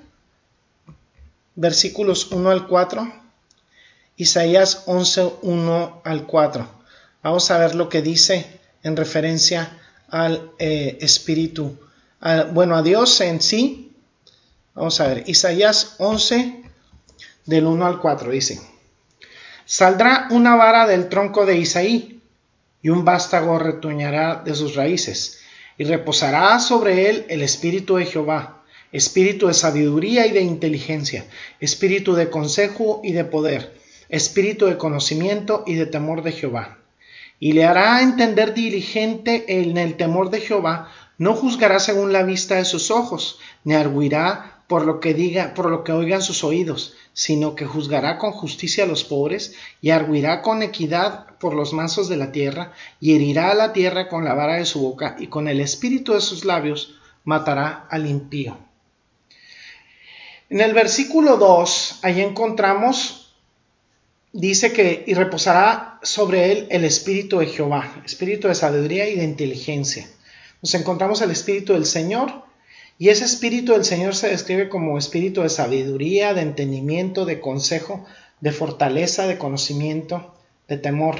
versículos 1.55 2.31
1 2.31 2.51
al 2.51 2.67
4. 2.67 3.13
Isaías 4.15 4.83
11, 4.85 5.33
1 5.41 6.01
al 6.05 6.25
4. 6.25 6.69
Vamos 7.21 7.51
a 7.51 7.57
ver 7.57 7.75
lo 7.75 7.89
que 7.89 8.01
dice 8.01 8.61
en 8.81 8.95
referencia 8.95 9.77
al 10.07 10.51
eh, 10.57 10.97
Espíritu, 11.01 11.77
bueno, 12.53 12.77
a 12.77 12.81
Dios 12.83 13.19
en 13.19 13.41
sí. 13.41 13.93
Vamos 14.73 15.01
a 15.01 15.07
ver, 15.07 15.25
Isaías 15.27 15.95
11, 15.97 16.63
del 17.45 17.65
1 17.65 17.85
al 17.85 17.99
4, 17.99 18.31
dice, 18.31 18.61
Saldrá 19.65 20.29
una 20.31 20.55
vara 20.55 20.87
del 20.87 21.09
tronco 21.09 21.45
de 21.45 21.57
Isaí, 21.57 22.20
y 22.81 22.89
un 22.89 23.05
vástago 23.05 23.59
retoñará 23.59 24.41
de 24.43 24.55
sus 24.55 24.75
raíces 24.75 25.39
y 25.77 25.83
reposará 25.83 26.59
sobre 26.59 27.09
él 27.09 27.25
el 27.29 27.41
espíritu 27.41 27.95
de 27.95 28.05
Jehová, 28.05 28.63
espíritu 28.91 29.47
de 29.47 29.53
sabiduría 29.53 30.27
y 30.27 30.31
de 30.31 30.41
inteligencia, 30.41 31.25
espíritu 31.59 32.13
de 32.13 32.29
consejo 32.29 33.01
y 33.03 33.13
de 33.13 33.23
poder, 33.23 33.73
espíritu 34.09 34.65
de 34.65 34.77
conocimiento 34.77 35.63
y 35.65 35.75
de 35.75 35.85
temor 35.85 36.23
de 36.23 36.33
Jehová. 36.33 36.77
Y 37.39 37.53
le 37.53 37.65
hará 37.65 38.01
entender 38.01 38.53
diligente 38.53 39.59
en 39.59 39.77
el 39.77 39.95
temor 39.95 40.29
de 40.29 40.41
Jehová, 40.41 40.91
no 41.17 41.33
juzgará 41.33 41.79
según 41.79 42.13
la 42.13 42.23
vista 42.23 42.55
de 42.55 42.65
sus 42.65 42.91
ojos, 42.91 43.39
ni 43.63 43.73
arguirá 43.73 44.60
por 44.71 44.85
lo 44.85 45.01
que 45.01 45.13
diga, 45.13 45.53
por 45.53 45.69
lo 45.69 45.83
que 45.83 45.91
oigan 45.91 46.21
sus 46.21 46.45
oídos, 46.45 46.93
sino 47.11 47.55
que 47.55 47.65
juzgará 47.65 48.17
con 48.17 48.31
justicia 48.31 48.85
a 48.85 48.87
los 48.87 49.03
pobres, 49.03 49.53
y 49.81 49.89
arguirá 49.89 50.41
con 50.41 50.63
equidad 50.63 51.25
por 51.39 51.55
los 51.55 51.73
mansos 51.73 52.07
de 52.07 52.15
la 52.15 52.31
tierra, 52.31 52.71
y 53.01 53.13
herirá 53.13 53.51
a 53.51 53.53
la 53.53 53.73
tierra 53.73 54.07
con 54.07 54.23
la 54.23 54.33
vara 54.33 54.55
de 54.55 54.65
su 54.65 54.79
boca, 54.79 55.17
y 55.19 55.27
con 55.27 55.49
el 55.49 55.59
espíritu 55.59 56.13
de 56.13 56.21
sus 56.21 56.45
labios 56.45 56.95
matará 57.25 57.85
al 57.89 58.07
impío. 58.07 58.57
En 60.49 60.61
el 60.61 60.73
versículo 60.73 61.35
2, 61.35 61.99
ahí 62.03 62.21
encontramos, 62.21 63.35
dice 64.31 64.71
que, 64.71 65.03
y 65.05 65.15
reposará 65.15 65.99
sobre 66.01 66.49
él 66.49 66.67
el 66.71 66.85
espíritu 66.85 67.39
de 67.39 67.47
Jehová, 67.47 68.01
espíritu 68.05 68.47
de 68.47 68.55
sabiduría 68.55 69.09
y 69.09 69.17
de 69.17 69.25
inteligencia. 69.25 70.07
Nos 70.61 70.73
encontramos 70.75 71.21
el 71.21 71.31
espíritu 71.31 71.73
del 71.73 71.85
Señor, 71.85 72.49
y 72.97 73.09
ese 73.09 73.25
espíritu 73.25 73.73
del 73.73 73.85
Señor 73.85 74.15
se 74.15 74.29
describe 74.29 74.69
como 74.69 74.97
espíritu 74.97 75.41
de 75.41 75.49
sabiduría, 75.49 76.33
de 76.33 76.41
entendimiento, 76.41 77.25
de 77.25 77.39
consejo, 77.39 78.05
de 78.39 78.51
fortaleza, 78.51 79.27
de 79.27 79.37
conocimiento, 79.37 80.35
de 80.67 80.77
temor. 80.77 81.19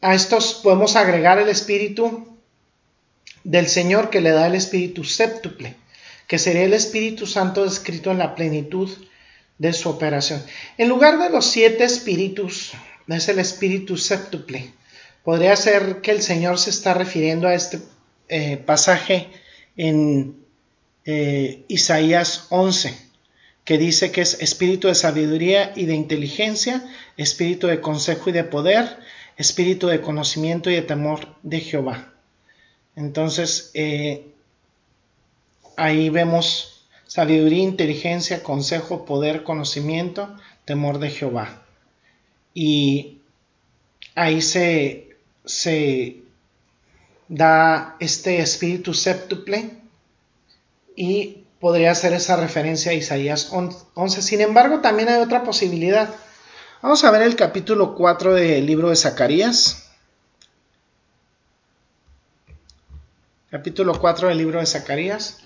A 0.00 0.14
estos 0.14 0.54
podemos 0.54 0.96
agregar 0.96 1.38
el 1.38 1.48
espíritu 1.48 2.28
del 3.44 3.68
Señor 3.68 4.10
que 4.10 4.20
le 4.20 4.30
da 4.30 4.46
el 4.46 4.54
espíritu 4.54 5.04
séptuple, 5.04 5.76
que 6.26 6.38
sería 6.38 6.64
el 6.64 6.74
Espíritu 6.74 7.26
Santo 7.26 7.64
descrito 7.64 8.10
en 8.10 8.18
la 8.18 8.34
plenitud 8.34 8.90
de 9.56 9.72
su 9.72 9.88
operación. 9.88 10.42
En 10.76 10.88
lugar 10.88 11.18
de 11.18 11.30
los 11.30 11.46
siete 11.46 11.84
espíritus, 11.84 12.72
es 13.08 13.28
el 13.28 13.38
espíritu 13.38 13.96
séptuple. 13.96 14.72
Podría 15.24 15.56
ser 15.56 16.00
que 16.00 16.10
el 16.10 16.22
Señor 16.22 16.58
se 16.58 16.70
está 16.70 16.94
refiriendo 16.94 17.48
a 17.48 17.54
este 17.54 17.80
eh, 18.28 18.56
pasaje 18.58 19.28
en 19.76 20.36
eh, 21.04 21.64
Isaías 21.68 22.46
11, 22.50 22.94
que 23.64 23.78
dice 23.78 24.10
que 24.12 24.20
es 24.20 24.40
espíritu 24.40 24.88
de 24.88 24.94
sabiduría 24.94 25.72
y 25.74 25.86
de 25.86 25.94
inteligencia, 25.94 26.86
espíritu 27.16 27.66
de 27.66 27.80
consejo 27.80 28.30
y 28.30 28.32
de 28.32 28.44
poder, 28.44 28.98
espíritu 29.36 29.86
de 29.86 30.00
conocimiento 30.00 30.70
y 30.70 30.74
de 30.74 30.82
temor 30.82 31.36
de 31.42 31.60
Jehová. 31.60 32.12
Entonces, 32.96 33.70
eh, 33.74 34.26
ahí 35.76 36.10
vemos 36.10 36.86
sabiduría, 37.06 37.62
inteligencia, 37.62 38.42
consejo, 38.42 39.04
poder, 39.04 39.44
conocimiento, 39.44 40.36
temor 40.64 40.98
de 40.98 41.10
Jehová. 41.10 41.62
Y 42.52 43.18
ahí 44.14 44.42
se, 44.42 45.16
se 45.44 46.27
da 47.28 47.96
este 48.00 48.40
espíritu 48.40 48.94
séptuple 48.94 49.70
y 50.96 51.44
podría 51.60 51.90
hacer 51.90 52.12
esa 52.12 52.36
referencia 52.36 52.92
a 52.92 52.94
Isaías 52.94 53.50
11. 53.52 54.22
Sin 54.22 54.40
embargo, 54.40 54.80
también 54.80 55.08
hay 55.08 55.20
otra 55.20 55.44
posibilidad. 55.44 56.08
Vamos 56.82 57.04
a 57.04 57.10
ver 57.10 57.22
el 57.22 57.36
capítulo 57.36 57.94
4 57.94 58.34
del 58.34 58.66
libro 58.66 58.90
de 58.90 58.96
Zacarías. 58.96 59.90
Capítulo 63.50 63.98
4 63.98 64.28
del 64.28 64.38
libro 64.38 64.60
de 64.60 64.66
Zacarías. 64.66 65.38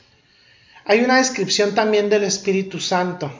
Hay 0.84 1.00
una 1.00 1.18
descripción 1.18 1.74
también 1.74 2.10
del 2.10 2.24
Espíritu 2.24 2.80
Santo. 2.80 3.32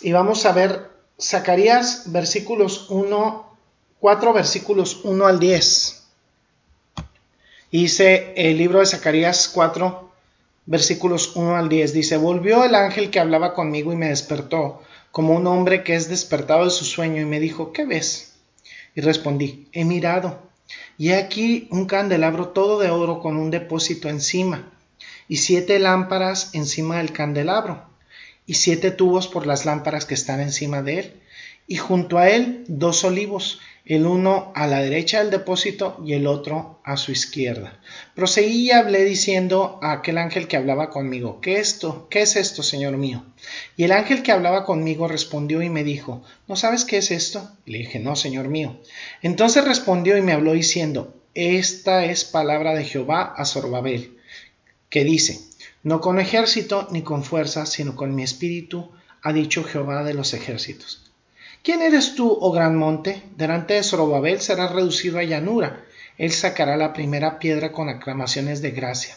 Y 0.00 0.12
vamos 0.12 0.46
a 0.46 0.52
ver 0.52 0.90
Zacarías 1.20 2.12
versículos 2.12 2.90
1, 2.90 3.58
4 4.00 4.32
versículos 4.32 5.04
1 5.04 5.26
al 5.26 5.38
10. 5.38 6.03
Dice 7.74 8.32
el 8.36 8.56
libro 8.58 8.78
de 8.78 8.86
Zacarías 8.86 9.48
4, 9.52 10.08
versículos 10.64 11.34
1 11.34 11.56
al 11.56 11.68
10. 11.68 11.92
Dice, 11.92 12.16
volvió 12.16 12.62
el 12.62 12.76
ángel 12.76 13.10
que 13.10 13.18
hablaba 13.18 13.52
conmigo 13.52 13.92
y 13.92 13.96
me 13.96 14.10
despertó, 14.10 14.80
como 15.10 15.34
un 15.34 15.48
hombre 15.48 15.82
que 15.82 15.96
es 15.96 16.08
despertado 16.08 16.66
de 16.66 16.70
su 16.70 16.84
sueño, 16.84 17.20
y 17.20 17.24
me 17.24 17.40
dijo, 17.40 17.72
¿qué 17.72 17.84
ves? 17.84 18.36
Y 18.94 19.00
respondí, 19.00 19.66
he 19.72 19.84
mirado, 19.84 20.38
y 20.98 21.08
he 21.08 21.16
aquí 21.16 21.66
un 21.72 21.86
candelabro 21.86 22.50
todo 22.50 22.78
de 22.78 22.90
oro 22.90 23.18
con 23.18 23.36
un 23.36 23.50
depósito 23.50 24.08
encima, 24.08 24.70
y 25.26 25.38
siete 25.38 25.80
lámparas 25.80 26.54
encima 26.54 26.98
del 26.98 27.10
candelabro, 27.10 27.82
y 28.46 28.54
siete 28.54 28.92
tubos 28.92 29.26
por 29.26 29.48
las 29.48 29.64
lámparas 29.64 30.04
que 30.04 30.14
están 30.14 30.40
encima 30.40 30.82
de 30.82 30.98
él, 31.00 31.20
y 31.66 31.74
junto 31.74 32.18
a 32.18 32.30
él 32.30 32.62
dos 32.68 33.02
olivos, 33.02 33.58
el 33.86 34.06
uno 34.06 34.50
a 34.54 34.66
la 34.66 34.80
derecha 34.80 35.18
del 35.18 35.30
depósito 35.30 36.02
y 36.06 36.14
el 36.14 36.26
otro 36.26 36.80
a 36.84 36.96
su 36.96 37.12
izquierda. 37.12 37.80
Proseguí 38.14 38.68
y 38.68 38.70
hablé 38.70 39.04
diciendo 39.04 39.78
a 39.82 39.92
aquel 39.92 40.16
ángel 40.16 40.48
que 40.48 40.56
hablaba 40.56 40.88
conmigo, 40.88 41.40
¿qué 41.42 41.58
esto? 41.58 42.08
¿Qué 42.08 42.22
es 42.22 42.36
esto, 42.36 42.62
Señor 42.62 42.96
mío? 42.96 43.24
Y 43.76 43.84
el 43.84 43.92
ángel 43.92 44.22
que 44.22 44.32
hablaba 44.32 44.64
conmigo 44.64 45.06
respondió 45.06 45.60
y 45.60 45.68
me 45.68 45.84
dijo, 45.84 46.22
¿no 46.48 46.56
sabes 46.56 46.86
qué 46.86 46.96
es 46.96 47.10
esto? 47.10 47.50
le 47.66 47.78
dije, 47.78 47.98
no, 47.98 48.16
Señor 48.16 48.48
mío. 48.48 48.80
Entonces 49.20 49.64
respondió 49.64 50.16
y 50.16 50.22
me 50.22 50.32
habló 50.32 50.52
diciendo, 50.52 51.14
esta 51.34 52.06
es 52.06 52.24
palabra 52.24 52.74
de 52.74 52.84
Jehová 52.84 53.34
a 53.36 53.44
Zorobabel, 53.44 54.16
que 54.88 55.04
dice, 55.04 55.40
no 55.82 56.00
con 56.00 56.18
ejército 56.20 56.88
ni 56.90 57.02
con 57.02 57.22
fuerza, 57.22 57.66
sino 57.66 57.96
con 57.96 58.14
mi 58.14 58.22
espíritu, 58.22 58.92
ha 59.20 59.32
dicho 59.34 59.62
Jehová 59.62 60.04
de 60.04 60.14
los 60.14 60.32
ejércitos. 60.32 61.03
¿Quién 61.64 61.80
eres 61.80 62.14
tú, 62.14 62.36
oh 62.42 62.52
gran 62.52 62.76
monte? 62.76 63.22
Delante 63.38 63.72
de 63.72 63.82
Zorobabel 63.82 64.42
serás 64.42 64.72
reducido 64.72 65.18
a 65.18 65.22
llanura. 65.22 65.82
Él 66.18 66.30
sacará 66.30 66.76
la 66.76 66.92
primera 66.92 67.38
piedra 67.38 67.72
con 67.72 67.88
aclamaciones 67.88 68.60
de 68.60 68.72
gracia. 68.72 69.16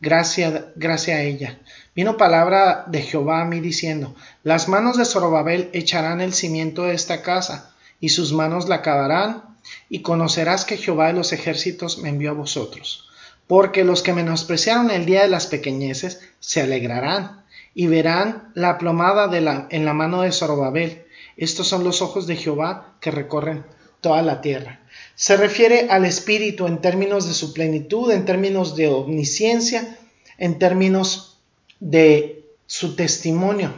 Gracia, 0.00 0.72
gracia 0.74 1.14
a 1.14 1.22
ella. 1.22 1.60
Vino 1.94 2.16
palabra 2.16 2.82
de 2.88 3.00
Jehová 3.00 3.42
a 3.42 3.44
mí 3.44 3.60
diciendo, 3.60 4.16
las 4.42 4.66
manos 4.66 4.96
de 4.96 5.04
Zorobabel 5.04 5.70
echarán 5.72 6.20
el 6.20 6.34
cimiento 6.34 6.82
de 6.82 6.94
esta 6.94 7.22
casa, 7.22 7.72
y 8.00 8.08
sus 8.08 8.32
manos 8.32 8.68
la 8.68 8.76
acabarán, 8.76 9.56
y 9.88 10.02
conocerás 10.02 10.64
que 10.64 10.78
Jehová 10.78 11.06
de 11.06 11.12
los 11.12 11.32
ejércitos 11.32 11.98
me 11.98 12.08
envió 12.08 12.32
a 12.32 12.34
vosotros. 12.34 13.08
Porque 13.46 13.84
los 13.84 14.02
que 14.02 14.14
menospreciaron 14.14 14.90
el 14.90 15.06
día 15.06 15.22
de 15.22 15.28
las 15.28 15.46
pequeñeces 15.46 16.22
se 16.40 16.60
alegrarán, 16.60 17.44
y 17.72 17.86
verán 17.86 18.50
la 18.54 18.78
plomada 18.78 19.30
en 19.70 19.84
la 19.84 19.94
mano 19.94 20.22
de 20.22 20.32
Zorobabel. 20.32 21.03
Estos 21.36 21.68
son 21.68 21.84
los 21.84 22.02
ojos 22.02 22.26
de 22.26 22.36
Jehová 22.36 22.96
que 23.00 23.10
recorren 23.10 23.64
toda 24.00 24.22
la 24.22 24.40
tierra. 24.40 24.80
Se 25.14 25.36
refiere 25.36 25.88
al 25.90 26.04
Espíritu 26.04 26.66
en 26.66 26.80
términos 26.80 27.26
de 27.26 27.34
su 27.34 27.52
plenitud, 27.52 28.12
en 28.12 28.24
términos 28.24 28.76
de 28.76 28.88
omnisciencia, 28.88 29.98
en 30.38 30.58
términos 30.58 31.38
de 31.80 32.44
su 32.66 32.96
testimonio. 32.96 33.72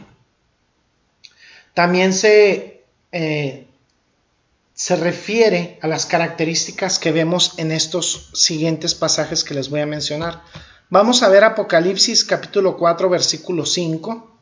También 1.75 2.13
se, 2.13 2.83
eh, 3.13 3.67
se 4.75 4.97
refiere 4.97 5.79
a 5.83 5.89
las 5.89 6.07
características 6.07 6.99
que 6.99 7.13
vemos 7.13 7.59
en 7.59 7.71
estos 7.71 8.31
siguientes 8.35 8.95
pasajes 8.95 9.45
que 9.45 9.55
les 9.55 9.69
voy 9.69 9.81
a 9.81 9.87
mencionar. 9.87 10.43
Vamos 10.89 11.23
a 11.23 11.29
ver 11.29 11.45
Apocalipsis 11.45 12.25
capítulo 12.25 12.77
4 12.77 13.09
versículo 13.09 13.67
5. 13.67 14.39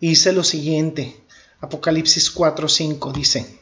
Y 0.00 0.08
dice 0.08 0.32
lo 0.32 0.42
siguiente. 0.42 1.23
Apocalipsis 1.60 2.30
4, 2.30 2.68
5 2.68 3.12
dice. 3.12 3.58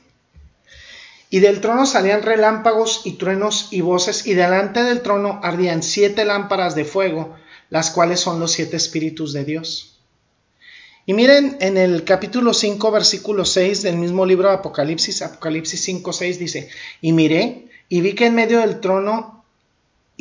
Y 1.30 1.40
del 1.40 1.60
trono 1.60 1.86
salían 1.86 2.22
relámpagos 2.22 3.02
y 3.04 3.12
truenos 3.12 3.68
y 3.70 3.80
voces, 3.80 4.26
y 4.26 4.34
delante 4.34 4.82
del 4.82 5.00
trono 5.00 5.40
ardían 5.42 5.82
siete 5.82 6.24
lámparas 6.24 6.74
de 6.74 6.84
fuego, 6.84 7.34
las 7.70 7.90
cuales 7.90 8.20
son 8.20 8.38
los 8.38 8.52
siete 8.52 8.76
espíritus 8.76 9.32
de 9.32 9.44
Dios. 9.44 9.98
Y 11.06 11.14
miren 11.14 11.56
en 11.60 11.78
el 11.78 12.04
capítulo 12.04 12.54
5, 12.54 12.90
versículo 12.90 13.44
6 13.44 13.82
del 13.82 13.96
mismo 13.96 14.24
libro 14.24 14.48
de 14.48 14.56
Apocalipsis, 14.56 15.22
Apocalipsis 15.22 15.82
5, 15.82 16.12
6 16.12 16.38
dice, 16.38 16.68
y 17.00 17.12
miré 17.12 17.68
y 17.88 18.00
vi 18.02 18.14
que 18.14 18.26
en 18.26 18.34
medio 18.34 18.60
del 18.60 18.80
trono 18.80 19.41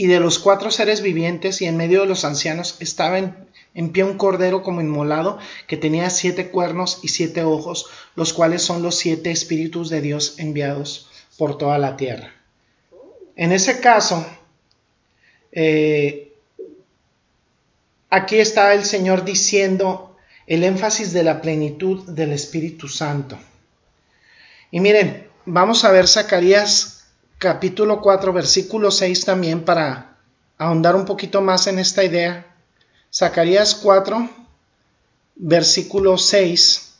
y 0.01 0.07
de 0.07 0.19
los 0.19 0.39
cuatro 0.39 0.71
seres 0.71 1.03
vivientes 1.03 1.61
y 1.61 1.67
en 1.67 1.77
medio 1.77 2.01
de 2.01 2.07
los 2.07 2.25
ancianos 2.25 2.75
estaba 2.79 3.19
en, 3.19 3.89
pie 3.91 4.03
un 4.03 4.17
cordero 4.17 4.63
como 4.63 4.81
inmolado 4.81 5.37
que 5.67 5.77
tenía 5.77 6.09
siete 6.09 6.49
cuernos 6.49 7.01
y 7.03 7.09
siete 7.09 7.43
ojos, 7.43 7.85
los 8.15 8.33
cuales 8.33 8.63
son 8.63 8.81
los 8.81 8.95
siete 8.95 9.29
espíritus 9.29 9.91
de 9.91 10.01
Dios 10.01 10.39
enviados 10.39 11.07
por 11.37 11.55
toda 11.59 11.77
la 11.77 11.97
tierra. 11.97 12.33
En 13.35 13.51
ese 13.51 13.79
caso, 13.79 14.25
eh, 15.51 16.33
Aquí 18.09 18.39
está 18.39 18.73
el 18.73 18.85
Señor 18.85 19.23
diciendo 19.23 20.17
el 20.47 20.63
énfasis 20.63 21.13
de 21.13 21.21
la 21.21 21.41
plenitud 21.41 22.09
del 22.09 22.33
Espíritu 22.33 22.87
Santo. 22.87 23.37
Y 24.71 24.79
miren, 24.79 25.27
vamos 25.45 25.85
a 25.85 25.91
ver 25.91 26.07
Zacarías 26.07 27.00
capítulo 27.41 28.01
4, 28.01 28.33
versículo 28.33 28.91
6 28.91 29.25
también 29.25 29.65
para 29.65 30.15
ahondar 30.59 30.95
un 30.95 31.05
poquito 31.05 31.41
más 31.41 31.65
en 31.65 31.79
esta 31.79 32.03
idea. 32.03 32.55
Zacarías 33.11 33.73
4, 33.73 34.29
versículo 35.37 36.19
6 36.19 36.93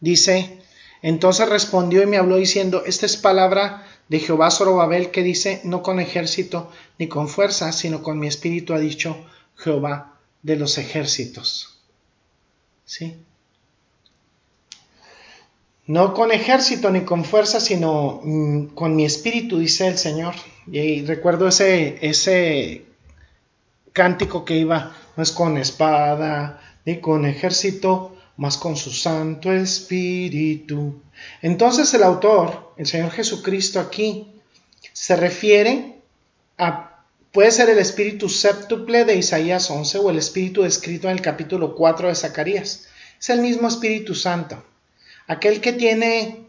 dice, 0.00 0.58
entonces 1.02 1.50
respondió 1.50 2.02
y 2.02 2.06
me 2.06 2.16
habló 2.16 2.36
diciendo, 2.36 2.82
esta 2.86 3.04
es 3.04 3.18
palabra 3.18 3.86
de 4.08 4.20
Jehová 4.20 4.50
Zorobabel 4.50 5.10
que 5.10 5.22
dice, 5.22 5.60
no 5.64 5.82
con 5.82 6.00
ejército 6.00 6.72
ni 6.98 7.06
con 7.06 7.28
fuerza, 7.28 7.70
sino 7.70 8.02
con 8.02 8.18
mi 8.18 8.26
espíritu 8.26 8.72
ha 8.72 8.78
dicho 8.78 9.22
Jehová 9.54 10.14
de 10.42 10.56
los 10.56 10.78
ejércitos. 10.78 11.78
¿Sí? 12.86 13.18
No 15.86 16.14
con 16.14 16.32
ejército 16.32 16.90
ni 16.90 17.02
con 17.02 17.24
fuerza, 17.24 17.60
sino 17.60 18.20
mm, 18.22 18.74
con 18.74 18.96
mi 18.96 19.04
espíritu, 19.04 19.58
dice 19.58 19.86
el 19.86 19.98
Señor. 19.98 20.34
Y 20.66 21.02
recuerdo 21.04 21.48
ese, 21.48 21.98
ese 22.00 22.86
cántico 23.92 24.44
que 24.44 24.56
iba, 24.56 24.96
no 25.16 25.22
es 25.22 25.30
con 25.30 25.58
espada 25.58 26.60
ni 26.86 27.00
con 27.00 27.26
ejército, 27.26 28.16
mas 28.36 28.56
con 28.56 28.76
su 28.76 28.90
Santo 28.90 29.52
Espíritu. 29.52 31.00
Entonces 31.42 31.92
el 31.94 32.02
autor, 32.02 32.72
el 32.76 32.86
Señor 32.86 33.10
Jesucristo 33.10 33.78
aquí, 33.78 34.26
se 34.92 35.16
refiere 35.16 35.96
a 36.58 36.90
Puede 37.34 37.50
ser 37.50 37.68
el 37.68 37.80
espíritu 37.80 38.28
séptuple 38.28 39.04
de 39.04 39.16
Isaías 39.16 39.68
11 39.68 39.98
o 39.98 40.08
el 40.08 40.18
espíritu 40.18 40.62
descrito 40.62 41.08
en 41.08 41.16
el 41.16 41.20
capítulo 41.20 41.74
4 41.74 42.06
de 42.06 42.14
Zacarías. 42.14 42.86
Es 43.18 43.28
el 43.28 43.40
mismo 43.40 43.66
Espíritu 43.66 44.14
Santo. 44.14 44.62
Aquel 45.26 45.60
que 45.60 45.72
tiene 45.72 46.46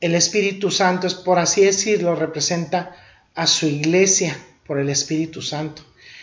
el 0.00 0.14
Espíritu 0.14 0.70
Santo, 0.70 1.06
es 1.06 1.14
por 1.14 1.38
así 1.38 1.64
decirlo, 1.64 2.16
representa 2.16 2.96
a 3.34 3.46
su 3.46 3.66
iglesia 3.66 4.36
por 4.66 4.78
el 4.78 4.88
Espíritu 4.90 5.42
Santo. 5.42 5.82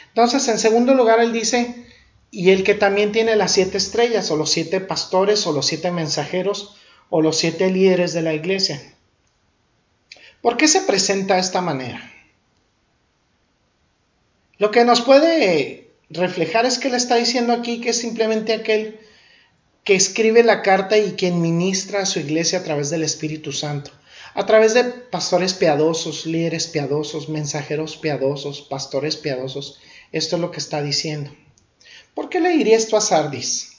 Entonces, 0.10 0.48
en 0.48 0.60
segundo 0.60 0.94
lugar, 0.94 1.20
él 1.20 1.32
dice, 1.32 1.86
y 2.30 2.52
el 2.52 2.64
que 2.64 2.76
también 2.76 3.12
tiene 3.12 3.36
las 3.36 3.54
siete 3.54 3.78
estrellas, 3.78 4.30
o 4.32 4.36
los 4.36 4.52
siete 4.52 4.82
pastores, 4.82 5.48
o 5.48 5.52
los 5.54 5.66
siete 5.66 5.92
mensajeros, 5.92 6.76
o 7.10 7.22
los 7.22 7.38
siete 7.38 7.70
líderes 7.70 8.14
de 8.14 8.22
la 8.22 8.34
iglesia. 8.34 8.82
¿Por 10.42 10.58
qué 10.58 10.68
se 10.68 10.82
presenta 10.82 11.36
de 11.36 11.42
esta 11.42 11.62
manera? 11.62 12.12
Lo 14.58 14.72
que 14.72 14.86
nos 14.86 15.02
puede 15.02 15.92
reflejar 16.10 16.66
es 16.66 16.78
que 16.78 16.90
él 16.90 16.96
está 16.96 17.16
diciendo 17.16 17.54
aquí 17.54 17.82
que 17.82 17.90
es 17.90 18.00
simplemente 18.00 18.54
aquel 18.54 19.00
que 19.84 19.96
escribe 19.96 20.44
la 20.44 20.62
carta 20.62 20.98
y 20.98 21.14
quien 21.14 21.42
ministra 21.42 22.02
a 22.02 22.06
su 22.06 22.20
iglesia 22.20 22.60
a 22.60 22.64
través 22.64 22.90
del 22.90 23.04
Espíritu 23.04 23.52
Santo, 23.52 23.92
a 24.36 24.46
través 24.46 24.74
de 24.74 24.84
pastores 24.84 25.54
piadosos, 25.54 26.26
líderes 26.26 26.68
piadosos, 26.68 27.30
mensajeros 27.30 27.98
piadosos, 27.98 28.62
pastores 28.62 29.18
piadosos. 29.18 29.80
Esto 30.12 30.36
es 30.36 30.42
lo 30.42 30.52
que 30.52 30.60
está 30.60 30.82
diciendo. 30.82 31.32
¿Por 32.14 32.30
qué 32.30 32.40
le 32.40 32.50
diría 32.50 32.78
esto 32.78 32.96
a 32.96 33.02
Sardis? 33.02 33.78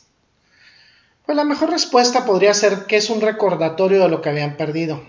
Pues 1.24 1.36
la 1.36 1.44
mejor 1.44 1.70
respuesta 1.70 2.24
podría 2.24 2.52
ser 2.52 2.86
que 2.86 2.96
es 2.96 3.08
un 3.08 3.20
recordatorio 3.20 4.00
de 4.00 4.08
lo 4.08 4.20
que 4.20 4.30
habían 4.30 4.56
perdido. 4.56 5.02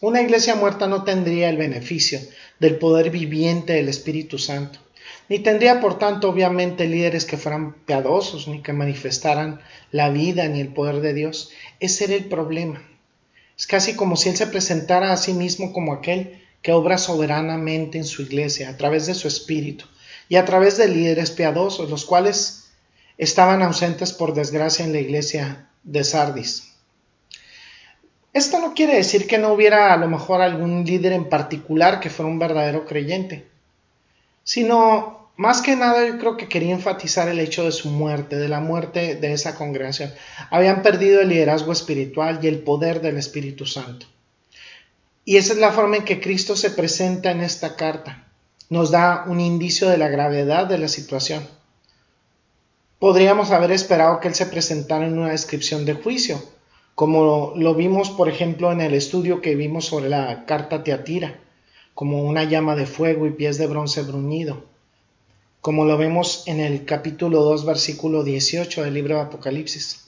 Una 0.00 0.20
iglesia 0.20 0.56
muerta 0.56 0.88
no 0.88 1.04
tendría 1.04 1.48
el 1.48 1.56
beneficio 1.56 2.20
del 2.58 2.78
poder 2.78 3.10
viviente 3.10 3.72
del 3.74 3.88
Espíritu 3.88 4.36
Santo, 4.36 4.78
ni 5.28 5.38
tendría 5.38 5.80
por 5.80 5.98
tanto 5.98 6.28
obviamente 6.28 6.86
líderes 6.86 7.24
que 7.24 7.36
fueran 7.36 7.74
piadosos, 7.86 8.48
ni 8.48 8.62
que 8.62 8.72
manifestaran 8.72 9.60
la 9.90 10.10
vida 10.10 10.46
ni 10.48 10.60
el 10.60 10.68
poder 10.68 11.00
de 11.00 11.14
Dios. 11.14 11.50
Ese 11.80 12.04
era 12.04 12.14
el 12.14 12.26
problema. 12.26 12.82
Es 13.56 13.66
casi 13.66 13.94
como 13.94 14.16
si 14.16 14.28
Él 14.28 14.36
se 14.36 14.46
presentara 14.46 15.12
a 15.12 15.16
sí 15.16 15.34
mismo 15.34 15.72
como 15.72 15.92
aquel 15.92 16.42
que 16.62 16.72
obra 16.72 16.98
soberanamente 16.98 17.98
en 17.98 18.04
su 18.04 18.22
iglesia 18.22 18.70
a 18.70 18.76
través 18.76 19.06
de 19.06 19.14
su 19.14 19.28
Espíritu 19.28 19.84
y 20.28 20.36
a 20.36 20.44
través 20.44 20.76
de 20.76 20.88
líderes 20.88 21.30
piadosos, 21.30 21.90
los 21.90 22.04
cuales 22.04 22.70
estaban 23.18 23.62
ausentes 23.62 24.12
por 24.12 24.34
desgracia 24.34 24.84
en 24.84 24.92
la 24.92 25.00
iglesia 25.00 25.68
de 25.82 26.04
Sardis. 26.04 26.72
Esto 28.32 28.58
no 28.60 28.72
quiere 28.72 28.96
decir 28.96 29.26
que 29.26 29.36
no 29.36 29.52
hubiera 29.52 29.92
a 29.92 29.96
lo 29.98 30.08
mejor 30.08 30.40
algún 30.40 30.84
líder 30.84 31.12
en 31.12 31.28
particular 31.28 32.00
que 32.00 32.08
fuera 32.08 32.30
un 32.30 32.38
verdadero 32.38 32.86
creyente, 32.86 33.46
sino 34.44 35.30
más 35.36 35.62
que 35.62 35.76
nada 35.76 36.06
yo 36.06 36.18
creo 36.18 36.36
que 36.36 36.48
quería 36.48 36.74
enfatizar 36.74 37.28
el 37.28 37.40
hecho 37.40 37.64
de 37.64 37.72
su 37.72 37.88
muerte, 37.88 38.36
de 38.36 38.48
la 38.48 38.60
muerte 38.60 39.16
de 39.16 39.32
esa 39.32 39.54
congregación. 39.54 40.12
Habían 40.50 40.82
perdido 40.82 41.20
el 41.20 41.30
liderazgo 41.30 41.72
espiritual 41.72 42.38
y 42.42 42.48
el 42.48 42.60
poder 42.60 43.00
del 43.00 43.16
Espíritu 43.16 43.66
Santo. 43.66 44.06
Y 45.24 45.36
esa 45.36 45.52
es 45.52 45.58
la 45.58 45.72
forma 45.72 45.96
en 45.96 46.04
que 46.04 46.20
Cristo 46.20 46.56
se 46.56 46.70
presenta 46.70 47.30
en 47.30 47.40
esta 47.40 47.76
carta. 47.76 48.26
Nos 48.68 48.90
da 48.90 49.24
un 49.26 49.40
indicio 49.40 49.88
de 49.88 49.98
la 49.98 50.08
gravedad 50.08 50.66
de 50.66 50.78
la 50.78 50.88
situación. 50.88 51.46
Podríamos 52.98 53.50
haber 53.50 53.72
esperado 53.72 54.20
que 54.20 54.28
Él 54.28 54.34
se 54.34 54.46
presentara 54.46 55.06
en 55.06 55.18
una 55.18 55.30
descripción 55.30 55.84
de 55.84 55.94
juicio, 55.94 56.42
como 56.94 57.54
lo 57.56 57.74
vimos, 57.74 58.10
por 58.10 58.28
ejemplo, 58.28 58.70
en 58.70 58.80
el 58.80 58.94
estudio 58.94 59.40
que 59.40 59.56
vimos 59.56 59.86
sobre 59.86 60.08
la 60.08 60.44
carta 60.44 60.84
Teatira, 60.84 61.38
como 61.94 62.22
una 62.22 62.44
llama 62.44 62.76
de 62.76 62.86
fuego 62.86 63.26
y 63.26 63.30
pies 63.30 63.58
de 63.58 63.66
bronce 63.66 64.02
bruñido, 64.02 64.64
como 65.60 65.84
lo 65.84 65.96
vemos 65.96 66.44
en 66.46 66.60
el 66.60 66.84
capítulo 66.84 67.42
2, 67.42 67.64
versículo 67.64 68.24
18 68.24 68.82
del 68.82 68.94
libro 68.94 69.16
de 69.16 69.22
Apocalipsis. 69.22 70.06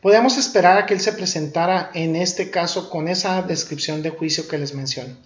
Podemos 0.00 0.38
esperar 0.38 0.78
a 0.78 0.86
que 0.86 0.94
Él 0.94 1.00
se 1.00 1.12
presentara 1.12 1.90
en 1.92 2.14
este 2.14 2.50
caso 2.50 2.88
con 2.88 3.08
esa 3.08 3.42
descripción 3.42 4.02
de 4.02 4.10
juicio 4.10 4.46
que 4.46 4.58
les 4.58 4.74
menciono, 4.74 5.16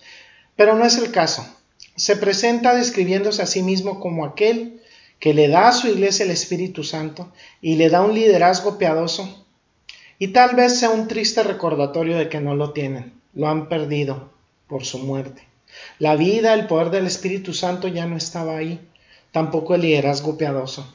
pero 0.56 0.74
no 0.76 0.84
es 0.84 0.96
el 0.96 1.10
caso. 1.10 1.46
se 1.94 2.16
presenta 2.16 2.74
describiéndose 2.74 3.42
a 3.42 3.46
sí 3.46 3.62
mismo 3.62 4.00
como 4.00 4.24
aquel 4.24 4.80
que 5.20 5.34
le 5.34 5.48
da 5.48 5.68
a 5.68 5.72
su 5.72 5.88
iglesia 5.88 6.24
el 6.24 6.30
Espíritu 6.30 6.84
Santo 6.84 7.30
y 7.60 7.76
le 7.76 7.90
da 7.90 8.00
un 8.00 8.14
liderazgo 8.14 8.78
piadoso, 8.78 9.46
y 10.18 10.28
tal 10.28 10.56
vez 10.56 10.78
sea 10.78 10.90
un 10.90 11.06
triste 11.06 11.42
recordatorio 11.42 12.16
de 12.16 12.28
que 12.28 12.40
no 12.40 12.54
lo 12.56 12.72
tienen, 12.72 13.12
lo 13.34 13.48
han 13.48 13.68
perdido 13.68 14.32
por 14.66 14.84
su 14.84 14.98
muerte. 14.98 15.51
La 15.98 16.16
vida, 16.16 16.54
el 16.54 16.66
poder 16.66 16.90
del 16.90 17.06
Espíritu 17.06 17.54
Santo 17.54 17.88
ya 17.88 18.06
no 18.06 18.16
estaba 18.16 18.56
ahí, 18.56 18.80
tampoco 19.30 19.74
el 19.74 19.82
liderazgo 19.82 20.36
piadoso. 20.36 20.94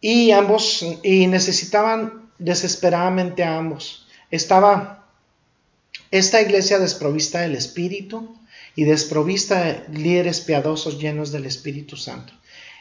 Y 0.00 0.32
ambos, 0.32 0.84
y 1.02 1.26
necesitaban 1.26 2.30
desesperadamente 2.38 3.44
a 3.44 3.56
ambos. 3.56 4.06
Estaba 4.30 5.06
esta 6.10 6.40
iglesia 6.40 6.78
desprovista 6.78 7.40
del 7.40 7.54
Espíritu 7.54 8.36
y 8.74 8.84
desprovista 8.84 9.64
de 9.64 9.98
líderes 9.98 10.40
piadosos 10.40 10.98
llenos 10.98 11.32
del 11.32 11.46
Espíritu 11.46 11.96
Santo 11.96 12.32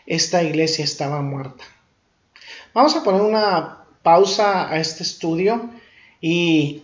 esta 0.05 0.43
iglesia 0.43 0.83
estaba 0.83 1.21
muerta. 1.21 1.63
Vamos 2.73 2.95
a 2.95 3.03
poner 3.03 3.21
una 3.21 3.85
pausa 4.03 4.69
a 4.69 4.79
este 4.79 5.03
estudio 5.03 5.69
y 6.19 6.83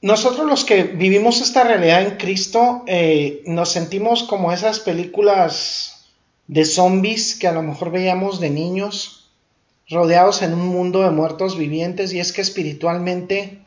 nosotros 0.00 0.46
los 0.46 0.64
que 0.64 0.84
vivimos 0.84 1.40
esta 1.40 1.64
realidad 1.64 2.02
en 2.02 2.16
Cristo 2.16 2.84
eh, 2.86 3.42
nos 3.46 3.70
sentimos 3.70 4.22
como 4.22 4.52
esas 4.52 4.78
películas 4.78 6.06
de 6.46 6.64
zombies 6.64 7.34
que 7.34 7.48
a 7.48 7.52
lo 7.52 7.62
mejor 7.62 7.90
veíamos 7.90 8.38
de 8.38 8.50
niños, 8.50 9.30
rodeados 9.88 10.42
en 10.42 10.54
un 10.54 10.66
mundo 10.68 11.02
de 11.02 11.10
muertos 11.10 11.58
vivientes 11.58 12.12
y 12.12 12.20
es 12.20 12.32
que 12.32 12.42
espiritualmente 12.42 13.58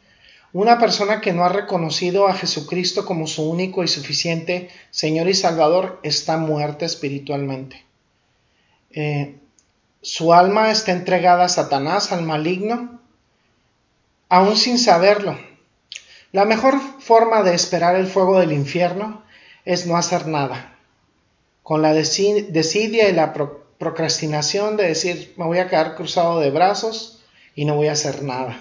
una 0.53 0.79
persona 0.79 1.21
que 1.21 1.33
no 1.33 1.43
ha 1.43 1.49
reconocido 1.49 2.27
a 2.27 2.33
Jesucristo 2.33 3.05
como 3.05 3.27
su 3.27 3.49
único 3.49 3.83
y 3.83 3.87
suficiente 3.87 4.69
Señor 4.89 5.27
y 5.27 5.33
Salvador 5.33 5.99
está 6.03 6.37
muerta 6.37 6.85
espiritualmente. 6.85 7.83
Eh, 8.91 9.35
su 10.01 10.33
alma 10.33 10.71
está 10.71 10.91
entregada 10.91 11.45
a 11.45 11.49
Satanás, 11.49 12.11
al 12.11 12.23
maligno, 12.23 12.99
aún 14.29 14.57
sin 14.57 14.79
saberlo. 14.79 15.37
La 16.31 16.45
mejor 16.45 16.79
forma 16.99 17.43
de 17.43 17.53
esperar 17.53 17.95
el 17.95 18.07
fuego 18.07 18.39
del 18.39 18.53
infierno 18.53 19.23
es 19.65 19.85
no 19.85 19.97
hacer 19.97 20.27
nada. 20.27 20.77
Con 21.61 21.81
la 21.81 21.93
desidia 21.93 23.09
y 23.09 23.13
la 23.13 23.33
procrastinación 23.77 24.77
de 24.77 24.87
decir 24.87 25.33
me 25.37 25.45
voy 25.45 25.59
a 25.59 25.67
quedar 25.67 25.95
cruzado 25.95 26.39
de 26.39 26.49
brazos 26.49 27.21
y 27.53 27.65
no 27.65 27.75
voy 27.75 27.87
a 27.87 27.93
hacer 27.93 28.23
nada. 28.23 28.59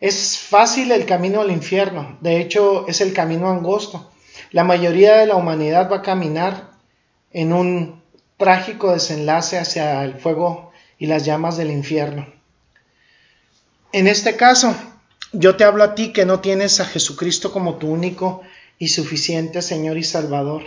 Es 0.00 0.38
fácil 0.38 0.92
el 0.92 1.06
camino 1.06 1.40
al 1.40 1.50
infierno, 1.50 2.18
de 2.20 2.40
hecho 2.40 2.86
es 2.88 3.00
el 3.00 3.12
camino 3.12 3.50
angosto. 3.50 4.10
La 4.50 4.64
mayoría 4.64 5.16
de 5.16 5.26
la 5.26 5.36
humanidad 5.36 5.90
va 5.90 5.98
a 5.98 6.02
caminar 6.02 6.70
en 7.32 7.52
un 7.52 8.02
trágico 8.36 8.92
desenlace 8.92 9.58
hacia 9.58 10.04
el 10.04 10.14
fuego 10.14 10.72
y 10.98 11.06
las 11.06 11.24
llamas 11.24 11.56
del 11.56 11.70
infierno. 11.70 12.26
En 13.92 14.06
este 14.06 14.36
caso, 14.36 14.74
yo 15.32 15.56
te 15.56 15.64
hablo 15.64 15.82
a 15.82 15.94
ti 15.94 16.12
que 16.12 16.26
no 16.26 16.40
tienes 16.40 16.80
a 16.80 16.84
Jesucristo 16.84 17.52
como 17.52 17.76
tu 17.76 17.88
único 17.88 18.42
y 18.78 18.88
suficiente 18.88 19.62
Señor 19.62 19.96
y 19.96 20.02
Salvador. 20.02 20.62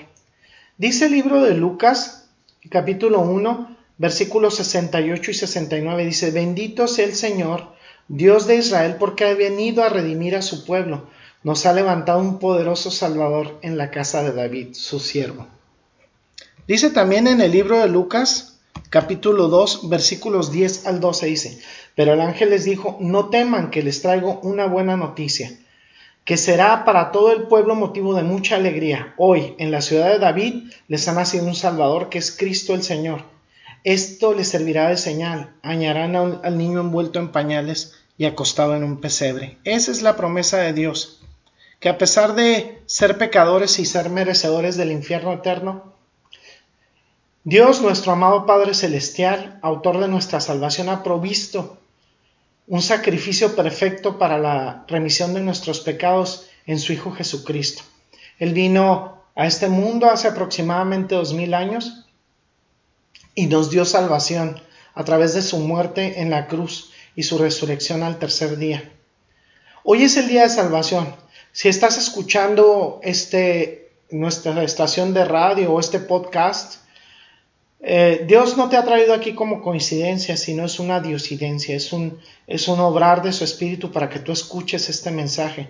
Dice 0.78 1.06
el 1.06 1.12
libro 1.12 1.42
de 1.42 1.54
Lucas, 1.54 2.30
capítulo 2.70 3.22
1, 3.22 3.78
versículos 3.98 4.56
68 4.56 5.32
y 5.32 5.34
69, 5.34 6.06
dice, 6.06 6.32
bendito 6.32 6.88
sea 6.88 7.06
el 7.06 7.16
Señor, 7.16 7.76
Dios 8.08 8.48
de 8.48 8.58
Israel, 8.58 8.96
porque 9.00 9.26
ha 9.26 9.34
venido 9.34 9.84
a 9.84 9.90
redimir 9.90 10.36
a 10.36 10.42
su 10.42 10.66
pueblo, 10.66 11.08
nos 11.44 11.66
ha 11.66 11.74
levantado 11.74 12.20
un 12.20 12.40
poderoso 12.40 12.92
Salvador 12.92 13.58
en 13.62 13.78
la 13.78 13.92
casa 13.92 14.24
de 14.24 14.34
David, 14.34 14.70
su 14.74 15.00
siervo. 15.00 15.48
Dice 16.68 16.90
también 16.90 17.28
en 17.28 17.42
el 17.42 17.52
libro 17.52 17.80
de 17.80 17.88
Lucas, 17.88 18.55
capítulo 18.90 19.48
2, 19.48 19.90
versículos 19.90 20.52
10 20.52 20.88
al 20.88 21.00
12, 21.00 21.26
dice, 21.26 21.60
pero 21.96 22.14
el 22.14 22.22
ángel 22.22 22.50
les 22.50 22.64
dijo, 22.64 22.98
no 23.00 23.30
teman 23.30 23.70
que 23.70 23.84
les 23.84 24.02
traigo 24.02 24.40
una 24.42 24.68
buena 24.68 24.96
noticia, 24.96 25.52
que 26.24 26.38
será 26.38 26.86
para 26.86 27.12
todo 27.12 27.32
el 27.32 27.44
pueblo 27.44 27.76
motivo 27.76 28.16
de 28.16 28.24
mucha 28.24 28.56
alegría. 28.56 29.14
Hoy, 29.18 29.56
en 29.60 29.72
la 29.72 29.82
ciudad 29.82 30.10
de 30.10 30.20
David, 30.20 30.72
les 30.88 31.08
ha 31.08 31.14
nacido 31.14 31.46
un 31.46 31.56
Salvador, 31.56 32.10
que 32.10 32.18
es 32.18 32.32
Cristo 32.32 32.74
el 32.74 32.84
Señor. 32.84 33.24
Esto 33.84 34.34
les 34.34 34.48
servirá 34.48 34.90
de 34.90 34.98
señal. 34.98 35.54
Añarán 35.62 36.16
al 36.16 36.58
niño 36.58 36.80
envuelto 36.80 37.20
en 37.20 37.32
pañales 37.32 37.94
y 38.18 38.26
acostado 38.26 38.76
en 38.76 38.84
un 38.84 39.00
pesebre. 39.00 39.58
Esa 39.64 39.92
es 39.92 40.02
la 40.02 40.16
promesa 40.16 40.58
de 40.58 40.74
Dios, 40.74 41.22
que 41.80 41.90
a 41.90 41.98
pesar 42.00 42.34
de 42.34 42.82
ser 42.88 43.18
pecadores 43.20 43.78
y 43.78 43.86
ser 43.86 44.10
merecedores 44.10 44.78
del 44.78 44.92
infierno 44.92 45.34
eterno, 45.34 45.95
Dios, 47.48 47.80
nuestro 47.80 48.12
amado 48.12 48.48
Padre 48.48 48.74
Celestial, 48.74 49.60
autor 49.62 50.00
de 50.00 50.08
nuestra 50.08 50.42
salvación, 50.42 50.90
ha 50.90 51.04
provisto 51.04 51.78
un 52.66 52.82
sacrificio 52.82 53.56
perfecto 53.56 54.18
para 54.18 54.40
la 54.40 54.84
remisión 54.88 55.36
de 55.36 55.42
nuestros 55.42 55.80
pecados 55.80 56.48
en 56.66 56.80
su 56.80 56.92
Hijo 56.92 57.12
Jesucristo. 57.12 57.84
Él 58.40 58.54
vino 58.54 59.22
a 59.36 59.46
este 59.46 59.70
mundo 59.70 60.10
hace 60.10 60.28
aproximadamente 60.28 61.14
dos 61.14 61.34
mil 61.34 61.54
años 61.54 62.08
y 63.36 63.46
nos 63.46 63.70
dio 63.70 63.86
salvación 63.86 64.60
a 64.96 65.04
través 65.04 65.36
de 65.36 65.44
su 65.44 65.60
muerte 65.60 66.22
en 66.22 66.32
la 66.32 66.48
cruz 66.48 66.94
y 67.16 67.22
su 67.22 67.38
resurrección 67.38 68.02
al 68.02 68.18
tercer 68.18 68.58
día. 68.58 68.92
Hoy 69.84 70.02
es 70.02 70.18
el 70.18 70.28
día 70.28 70.42
de 70.42 70.50
salvación. 70.50 71.16
Si 71.52 71.70
estás 71.70 72.00
escuchando 72.00 73.00
este, 73.04 73.92
nuestra 74.10 74.64
estación 74.64 75.14
de 75.14 75.26
radio 75.26 75.72
o 75.72 75.80
este 75.80 76.00
podcast, 76.00 76.84
eh, 77.88 78.26
Dios 78.28 78.58
no 78.58 78.68
te 78.68 78.78
ha 78.78 78.84
traído 78.84 79.14
aquí 79.14 79.36
como 79.36 79.62
coincidencia, 79.62 80.38
sino 80.38 80.66
es 80.66 80.80
una 80.80 81.02
diosidencia, 81.02 81.76
es 81.76 81.94
un, 81.94 82.18
es 82.48 82.68
un 82.68 82.80
obrar 82.80 83.22
de 83.22 83.32
su 83.32 83.44
espíritu 83.44 83.92
para 83.92 84.10
que 84.10 84.18
tú 84.18 84.32
escuches 84.32 84.90
este 84.90 85.12
mensaje. 85.12 85.70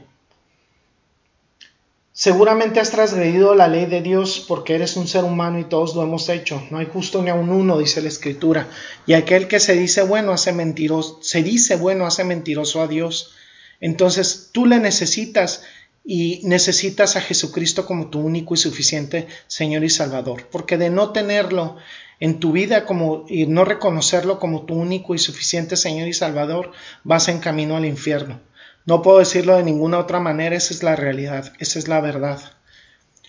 Seguramente 2.14 2.80
has 2.80 2.92
transgredido 2.92 3.54
la 3.54 3.68
ley 3.68 3.88
de 3.88 4.02
Dios 4.02 4.46
porque 4.48 4.76
eres 4.76 4.96
un 4.96 5.10
ser 5.10 5.26
humano 5.26 5.60
y 5.60 5.66
todos 5.66 5.94
lo 5.94 6.04
hemos 6.04 6.30
hecho. 6.30 6.64
No 6.72 6.78
hay 6.78 6.86
justo 6.86 7.22
ni 7.22 7.32
a 7.32 7.36
un 7.36 7.50
uno, 7.50 7.78
dice 7.78 8.02
la 8.02 8.08
Escritura. 8.08 8.70
Y 9.06 9.12
aquel 9.12 9.50
que 9.50 9.60
se 9.60 9.74
dice 9.74 10.02
bueno 10.02 10.32
hace 10.32 10.54
mentiroso, 10.54 11.20
se 11.22 11.44
dice 11.44 11.76
bueno 11.76 12.06
hace 12.06 12.24
mentiroso 12.24 12.82
a 12.82 12.88
Dios. 12.88 13.34
Entonces 13.82 14.52
tú 14.54 14.66
le 14.66 14.80
necesitas 14.80 15.64
y 16.06 16.40
necesitas 16.44 17.18
a 17.18 17.22
Jesucristo 17.22 17.86
como 17.86 18.10
tu 18.10 18.20
único 18.20 18.54
y 18.54 18.58
suficiente 18.58 19.28
Señor 19.48 19.84
y 19.84 19.90
Salvador, 19.90 20.48
porque 20.50 20.78
de 20.78 20.90
no 20.90 21.12
tenerlo 21.12 21.76
en 22.20 22.40
tu 22.40 22.52
vida 22.52 22.86
como 22.86 23.26
y 23.28 23.46
no 23.48 23.66
reconocerlo 23.66 24.40
como 24.40 24.66
tu 24.66 24.76
único 24.76 25.16
y 25.16 25.20
suficiente 25.20 25.76
Señor 25.76 26.08
y 26.08 26.14
Salvador, 26.14 26.72
vas 27.04 27.28
en 27.28 27.40
camino 27.40 27.76
al 27.76 27.86
infierno. 27.86 28.40
No 28.86 29.02
puedo 29.02 29.20
decirlo 29.20 29.58
de 29.58 29.64
ninguna 29.64 30.00
otra 30.00 30.20
manera, 30.20 30.56
esa 30.56 30.74
es 30.74 30.84
la 30.84 30.96
realidad, 30.96 31.54
esa 31.60 31.80
es 31.80 31.88
la 31.88 32.02
verdad. 32.02 32.40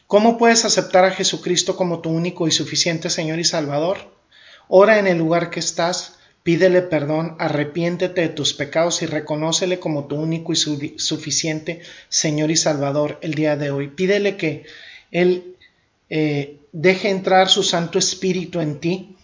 ¿Cómo 0.07 0.39
puedes 0.39 0.65
aceptar 0.65 1.05
a 1.05 1.11
Jesucristo 1.11 1.77
como 1.77 2.01
tu 2.01 2.11
único 2.11 2.47
y 2.47 2.53
suficiente 2.53 3.11
Señor 3.11 3.41
y 3.41 3.45
Salvador? 3.45 4.15
Ora 4.69 4.99
en 4.99 5.07
el 5.07 5.19
lugar 5.19 5.51
que 5.51 5.59
estás, 5.59 6.19
pídele 6.43 6.83
perdón, 6.83 7.35
arrepiéntete 7.39 8.21
de 8.21 8.29
tus 8.29 8.53
pecados 8.53 9.03
y 9.03 9.07
reconócele 9.07 9.81
como 9.81 10.05
tu 10.07 10.17
único 10.17 10.53
y 10.53 10.57
suficiente 10.57 11.83
Señor 12.09 12.53
y 12.53 12.57
Salvador 12.57 13.19
el 13.23 13.35
día 13.35 13.57
de 13.57 13.71
hoy. 13.71 13.89
Pídele 13.89 14.37
que 14.37 14.65
Él 15.11 15.56
eh, 16.11 16.59
deje 16.73 17.11
entrar 17.11 17.49
su 17.49 17.63
Santo 17.63 17.99
Espíritu 17.99 18.61
en 18.61 18.81
ti 18.81 19.17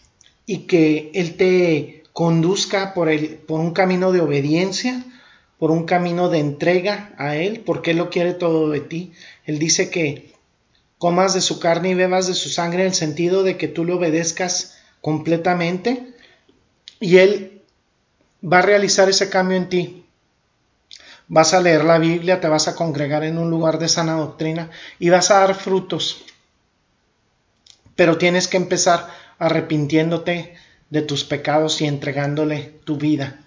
y 0.46 0.58
que 0.58 1.10
Él 1.14 1.36
te 1.36 2.02
conduzca 2.12 2.94
por, 2.94 3.10
por 3.46 3.60
un 3.60 3.72
camino 3.72 4.12
de 4.12 4.20
obediencia 4.20 5.04
por 5.62 5.70
un 5.70 5.84
camino 5.84 6.28
de 6.28 6.40
entrega 6.40 7.14
a 7.18 7.36
Él, 7.36 7.62
porque 7.64 7.92
Él 7.92 7.98
lo 7.98 8.10
quiere 8.10 8.34
todo 8.34 8.68
de 8.70 8.80
ti. 8.80 9.12
Él 9.44 9.60
dice 9.60 9.90
que 9.90 10.34
comas 10.98 11.34
de 11.34 11.40
su 11.40 11.60
carne 11.60 11.90
y 11.90 11.94
bebas 11.94 12.26
de 12.26 12.34
su 12.34 12.48
sangre 12.48 12.80
en 12.80 12.88
el 12.88 12.94
sentido 12.94 13.44
de 13.44 13.56
que 13.56 13.68
tú 13.68 13.84
le 13.84 13.92
obedezcas 13.92 14.76
completamente 15.00 16.14
y 16.98 17.18
Él 17.18 17.62
va 18.42 18.58
a 18.58 18.62
realizar 18.62 19.08
ese 19.08 19.30
cambio 19.30 19.56
en 19.56 19.68
ti. 19.68 20.04
Vas 21.28 21.54
a 21.54 21.60
leer 21.60 21.84
la 21.84 21.98
Biblia, 21.98 22.40
te 22.40 22.48
vas 22.48 22.66
a 22.66 22.74
congregar 22.74 23.22
en 23.22 23.38
un 23.38 23.48
lugar 23.48 23.78
de 23.78 23.88
sana 23.88 24.14
doctrina 24.14 24.68
y 24.98 25.10
vas 25.10 25.30
a 25.30 25.46
dar 25.46 25.54
frutos. 25.54 26.24
Pero 27.96 28.18
tienes 28.18 28.48
que 28.48 28.56
empezar 28.56 29.08
arrepintiéndote 29.38 30.54
de 30.90 31.02
tus 31.02 31.24
pecados 31.24 31.80
y 31.80 31.86
entregándole 31.86 32.72
tu 32.84 32.96
vida. 32.96 33.40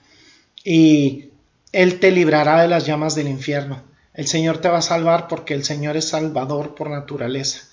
Y 0.63 1.29
él 1.71 1.99
te 1.99 2.11
librará 2.11 2.61
de 2.61 2.67
las 2.67 2.85
llamas 2.85 3.15
del 3.15 3.27
infierno. 3.27 3.83
El 4.13 4.27
Señor 4.27 4.59
te 4.59 4.69
va 4.69 4.77
a 4.77 4.81
salvar 4.81 5.27
porque 5.27 5.53
el 5.53 5.63
Señor 5.63 5.97
es 5.97 6.09
salvador 6.09 6.73
por 6.73 6.89
naturaleza. 6.89 7.67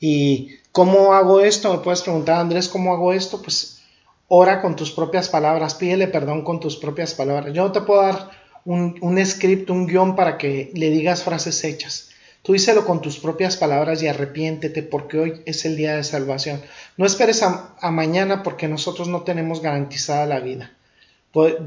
¿Y 0.00 0.56
cómo 0.72 1.14
hago 1.14 1.40
esto? 1.40 1.72
Me 1.72 1.78
puedes 1.78 2.02
preguntar, 2.02 2.38
Andrés, 2.38 2.68
¿cómo 2.68 2.92
hago 2.92 3.12
esto? 3.12 3.40
Pues 3.42 3.80
ora 4.28 4.60
con 4.60 4.76
tus 4.76 4.90
propias 4.90 5.28
palabras, 5.28 5.74
pídele 5.74 6.06
perdón 6.08 6.42
con 6.42 6.60
tus 6.60 6.76
propias 6.76 7.14
palabras. 7.14 7.52
Yo 7.54 7.64
no 7.64 7.72
te 7.72 7.80
puedo 7.80 8.02
dar 8.02 8.30
un, 8.64 9.24
script, 9.24 9.70
un 9.70 9.86
guion 9.86 10.14
para 10.14 10.36
que 10.36 10.70
le 10.74 10.90
digas 10.90 11.22
frases 11.22 11.64
hechas. 11.64 12.07
Tú 12.48 12.54
díselo 12.54 12.86
con 12.86 13.02
tus 13.02 13.18
propias 13.18 13.58
palabras 13.58 14.02
y 14.02 14.08
arrepiéntete 14.08 14.82
porque 14.82 15.18
hoy 15.18 15.42
es 15.44 15.66
el 15.66 15.76
día 15.76 15.96
de 15.96 16.02
salvación. 16.02 16.62
No 16.96 17.04
esperes 17.04 17.42
a, 17.42 17.76
mañana 17.90 18.42
porque 18.42 18.68
nosotros 18.68 19.06
no 19.06 19.20
tenemos 19.20 19.60
garantizada 19.60 20.24
la 20.24 20.40
vida. 20.40 20.72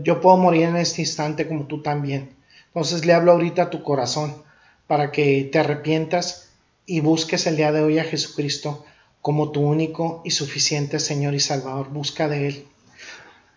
Yo 0.01 0.21
puedo 0.21 0.37
morir 0.37 0.63
en 0.63 0.77
este 0.77 1.03
instante 1.03 1.47
como 1.47 1.67
tú 1.67 1.83
también. 1.83 2.31
Entonces 2.69 3.05
le 3.05 3.13
hablo 3.13 3.33
ahorita 3.33 3.61
a 3.61 3.69
tu 3.69 3.83
corazón 3.83 4.41
para 4.87 5.11
que 5.11 5.47
te 5.51 5.59
arrepientas 5.59 6.49
y 6.87 7.01
busques 7.01 7.45
el 7.45 7.57
día 7.57 7.71
de 7.71 7.83
hoy 7.83 7.99
a 7.99 8.03
Jesucristo 8.03 8.83
como 9.21 9.51
tu 9.51 9.61
único 9.61 10.23
y 10.25 10.31
suficiente 10.31 10.99
Señor 10.99 11.35
y 11.35 11.39
Salvador. 11.41 11.89
Busca 11.89 12.27
de 12.27 12.47
Él. 12.47 12.67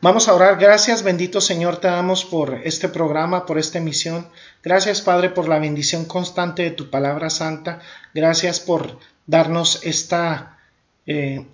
Vamos 0.04 0.28
a 0.28 0.34
orar. 0.34 0.58
Gracias, 0.58 1.02
bendito 1.02 1.40
Señor, 1.40 1.78
te 1.78 1.88
damos 1.88 2.26
por 2.26 2.60
este 2.64 2.90
programa, 2.90 3.46
por 3.46 3.56
esta 3.56 3.78
emisión. 3.78 4.28
Gracias, 4.62 5.00
Padre, 5.00 5.30
por 5.30 5.48
la 5.48 5.58
bendición 5.58 6.04
constante 6.04 6.62
de 6.62 6.72
tu 6.72 6.90
palabra 6.90 7.30
santa. 7.30 7.80
Gracias 8.12 8.60
por 8.60 8.98
darnos 9.26 9.80
esta 9.82 10.58
eh, 11.06 11.46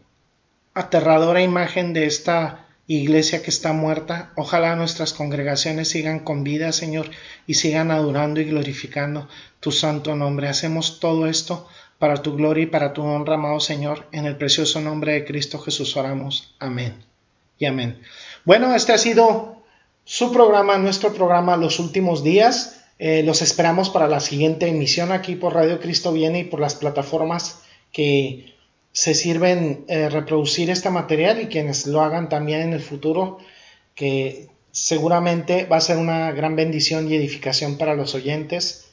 aterradora 0.75 1.43
imagen 1.43 1.93
de 1.93 2.07
esta 2.07 2.67
iglesia 2.89 3.41
que 3.41 3.51
está 3.51 3.73
muerta. 3.73 4.33
Ojalá 4.35 4.75
nuestras 4.75 5.13
congregaciones 5.13 5.87
sigan 5.87 6.19
con 6.19 6.43
vida, 6.43 6.73
Señor, 6.73 7.09
y 7.47 7.55
sigan 7.55 7.93
adorando 7.93 8.41
y 8.41 8.47
glorificando 8.47 9.29
tu 9.61 9.71
santo 9.71 10.17
nombre. 10.17 10.49
Hacemos 10.49 10.99
todo 10.99 11.29
esto 11.29 11.69
para 12.01 12.21
tu 12.21 12.35
gloria 12.35 12.65
y 12.65 12.67
para 12.67 12.95
tu 12.95 13.03
honra, 13.03 13.35
amado 13.37 13.61
Señor. 13.61 14.09
En 14.11 14.27
el 14.27 14.37
precioso 14.37 14.81
nombre 14.81 15.13
de 15.13 15.25
Cristo 15.25 15.61
Jesús 15.61 15.97
oramos. 15.97 16.57
Amén. 16.59 17.10
Y 17.61 17.67
amén. 17.67 18.01
Bueno, 18.47 18.75
este 18.75 18.95
ha 18.95 18.99
sido 18.99 19.63
su 20.05 20.33
programa, 20.33 20.79
nuestro 20.79 21.13
programa 21.13 21.59
Los 21.59 21.79
Últimos 21.79 22.25
Días. 22.25 22.81
Eh, 22.99 23.23
los 23.23 23.43
esperamos 23.43 23.91
para 23.91 24.09
la 24.09 24.21
siguiente 24.21 24.67
emisión 24.67 25.13
aquí 25.13 25.37
por 25.37 25.55
Radio 25.55 25.79
Cristo 25.79 26.11
Viene 26.11 26.41
y 26.41 26.45
por 26.45 26.59
las 26.59 26.75
plataformas 26.75 27.61
que 27.93 28.55
se 28.93 29.13
sirven 29.15 29.85
eh, 29.89 30.09
reproducir 30.09 30.71
este 30.71 30.89
material 30.89 31.43
y 31.43 31.49
quienes 31.49 31.87
lo 31.87 32.01
hagan 32.01 32.31
también 32.31 32.63
en 32.63 32.73
el 32.73 32.81
futuro, 32.81 33.39
que 33.95 34.49
seguramente 34.73 35.67
va 35.67 35.77
a 35.77 35.83
ser 35.83 35.99
una 35.99 36.33
gran 36.33 36.57
bendición 36.57 37.11
y 37.11 37.15
edificación 37.15 37.77
para 37.77 37.95
los 37.95 38.15
oyentes, 38.15 38.87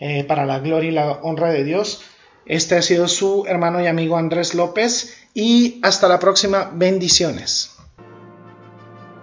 eh, 0.00 0.24
para 0.24 0.44
la 0.44 0.58
gloria 0.58 0.90
y 0.90 0.94
la 0.94 1.12
honra 1.22 1.52
de 1.52 1.62
Dios. 1.62 2.02
Este 2.46 2.74
ha 2.74 2.82
sido 2.82 3.06
su 3.06 3.44
hermano 3.46 3.80
y 3.80 3.86
amigo 3.86 4.16
Andrés 4.16 4.54
López 4.54 5.16
y 5.34 5.78
hasta 5.84 6.08
la 6.08 6.18
próxima. 6.18 6.72
Bendiciones. 6.74 7.77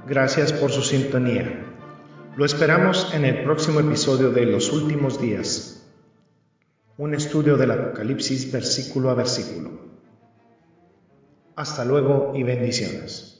Gracias 0.08 0.54
por 0.54 0.72
su 0.72 0.84
sintonía. 0.84 1.66
Lo 2.38 2.46
esperamos 2.46 3.12
en 3.16 3.26
el 3.26 3.44
próximo 3.44 3.80
episodio 3.80 4.30
de 4.30 4.46
Los 4.46 4.72
Últimos 4.72 5.20
Días, 5.20 5.84
un 6.98 7.16
estudio 7.16 7.58
del 7.58 7.72
Apocalipsis 7.72 8.52
versículo 8.52 9.10
a 9.10 9.16
versículo. 9.16 9.80
Hasta 11.56 11.84
luego 11.86 12.34
y 12.36 12.44
bendiciones. 12.44 13.35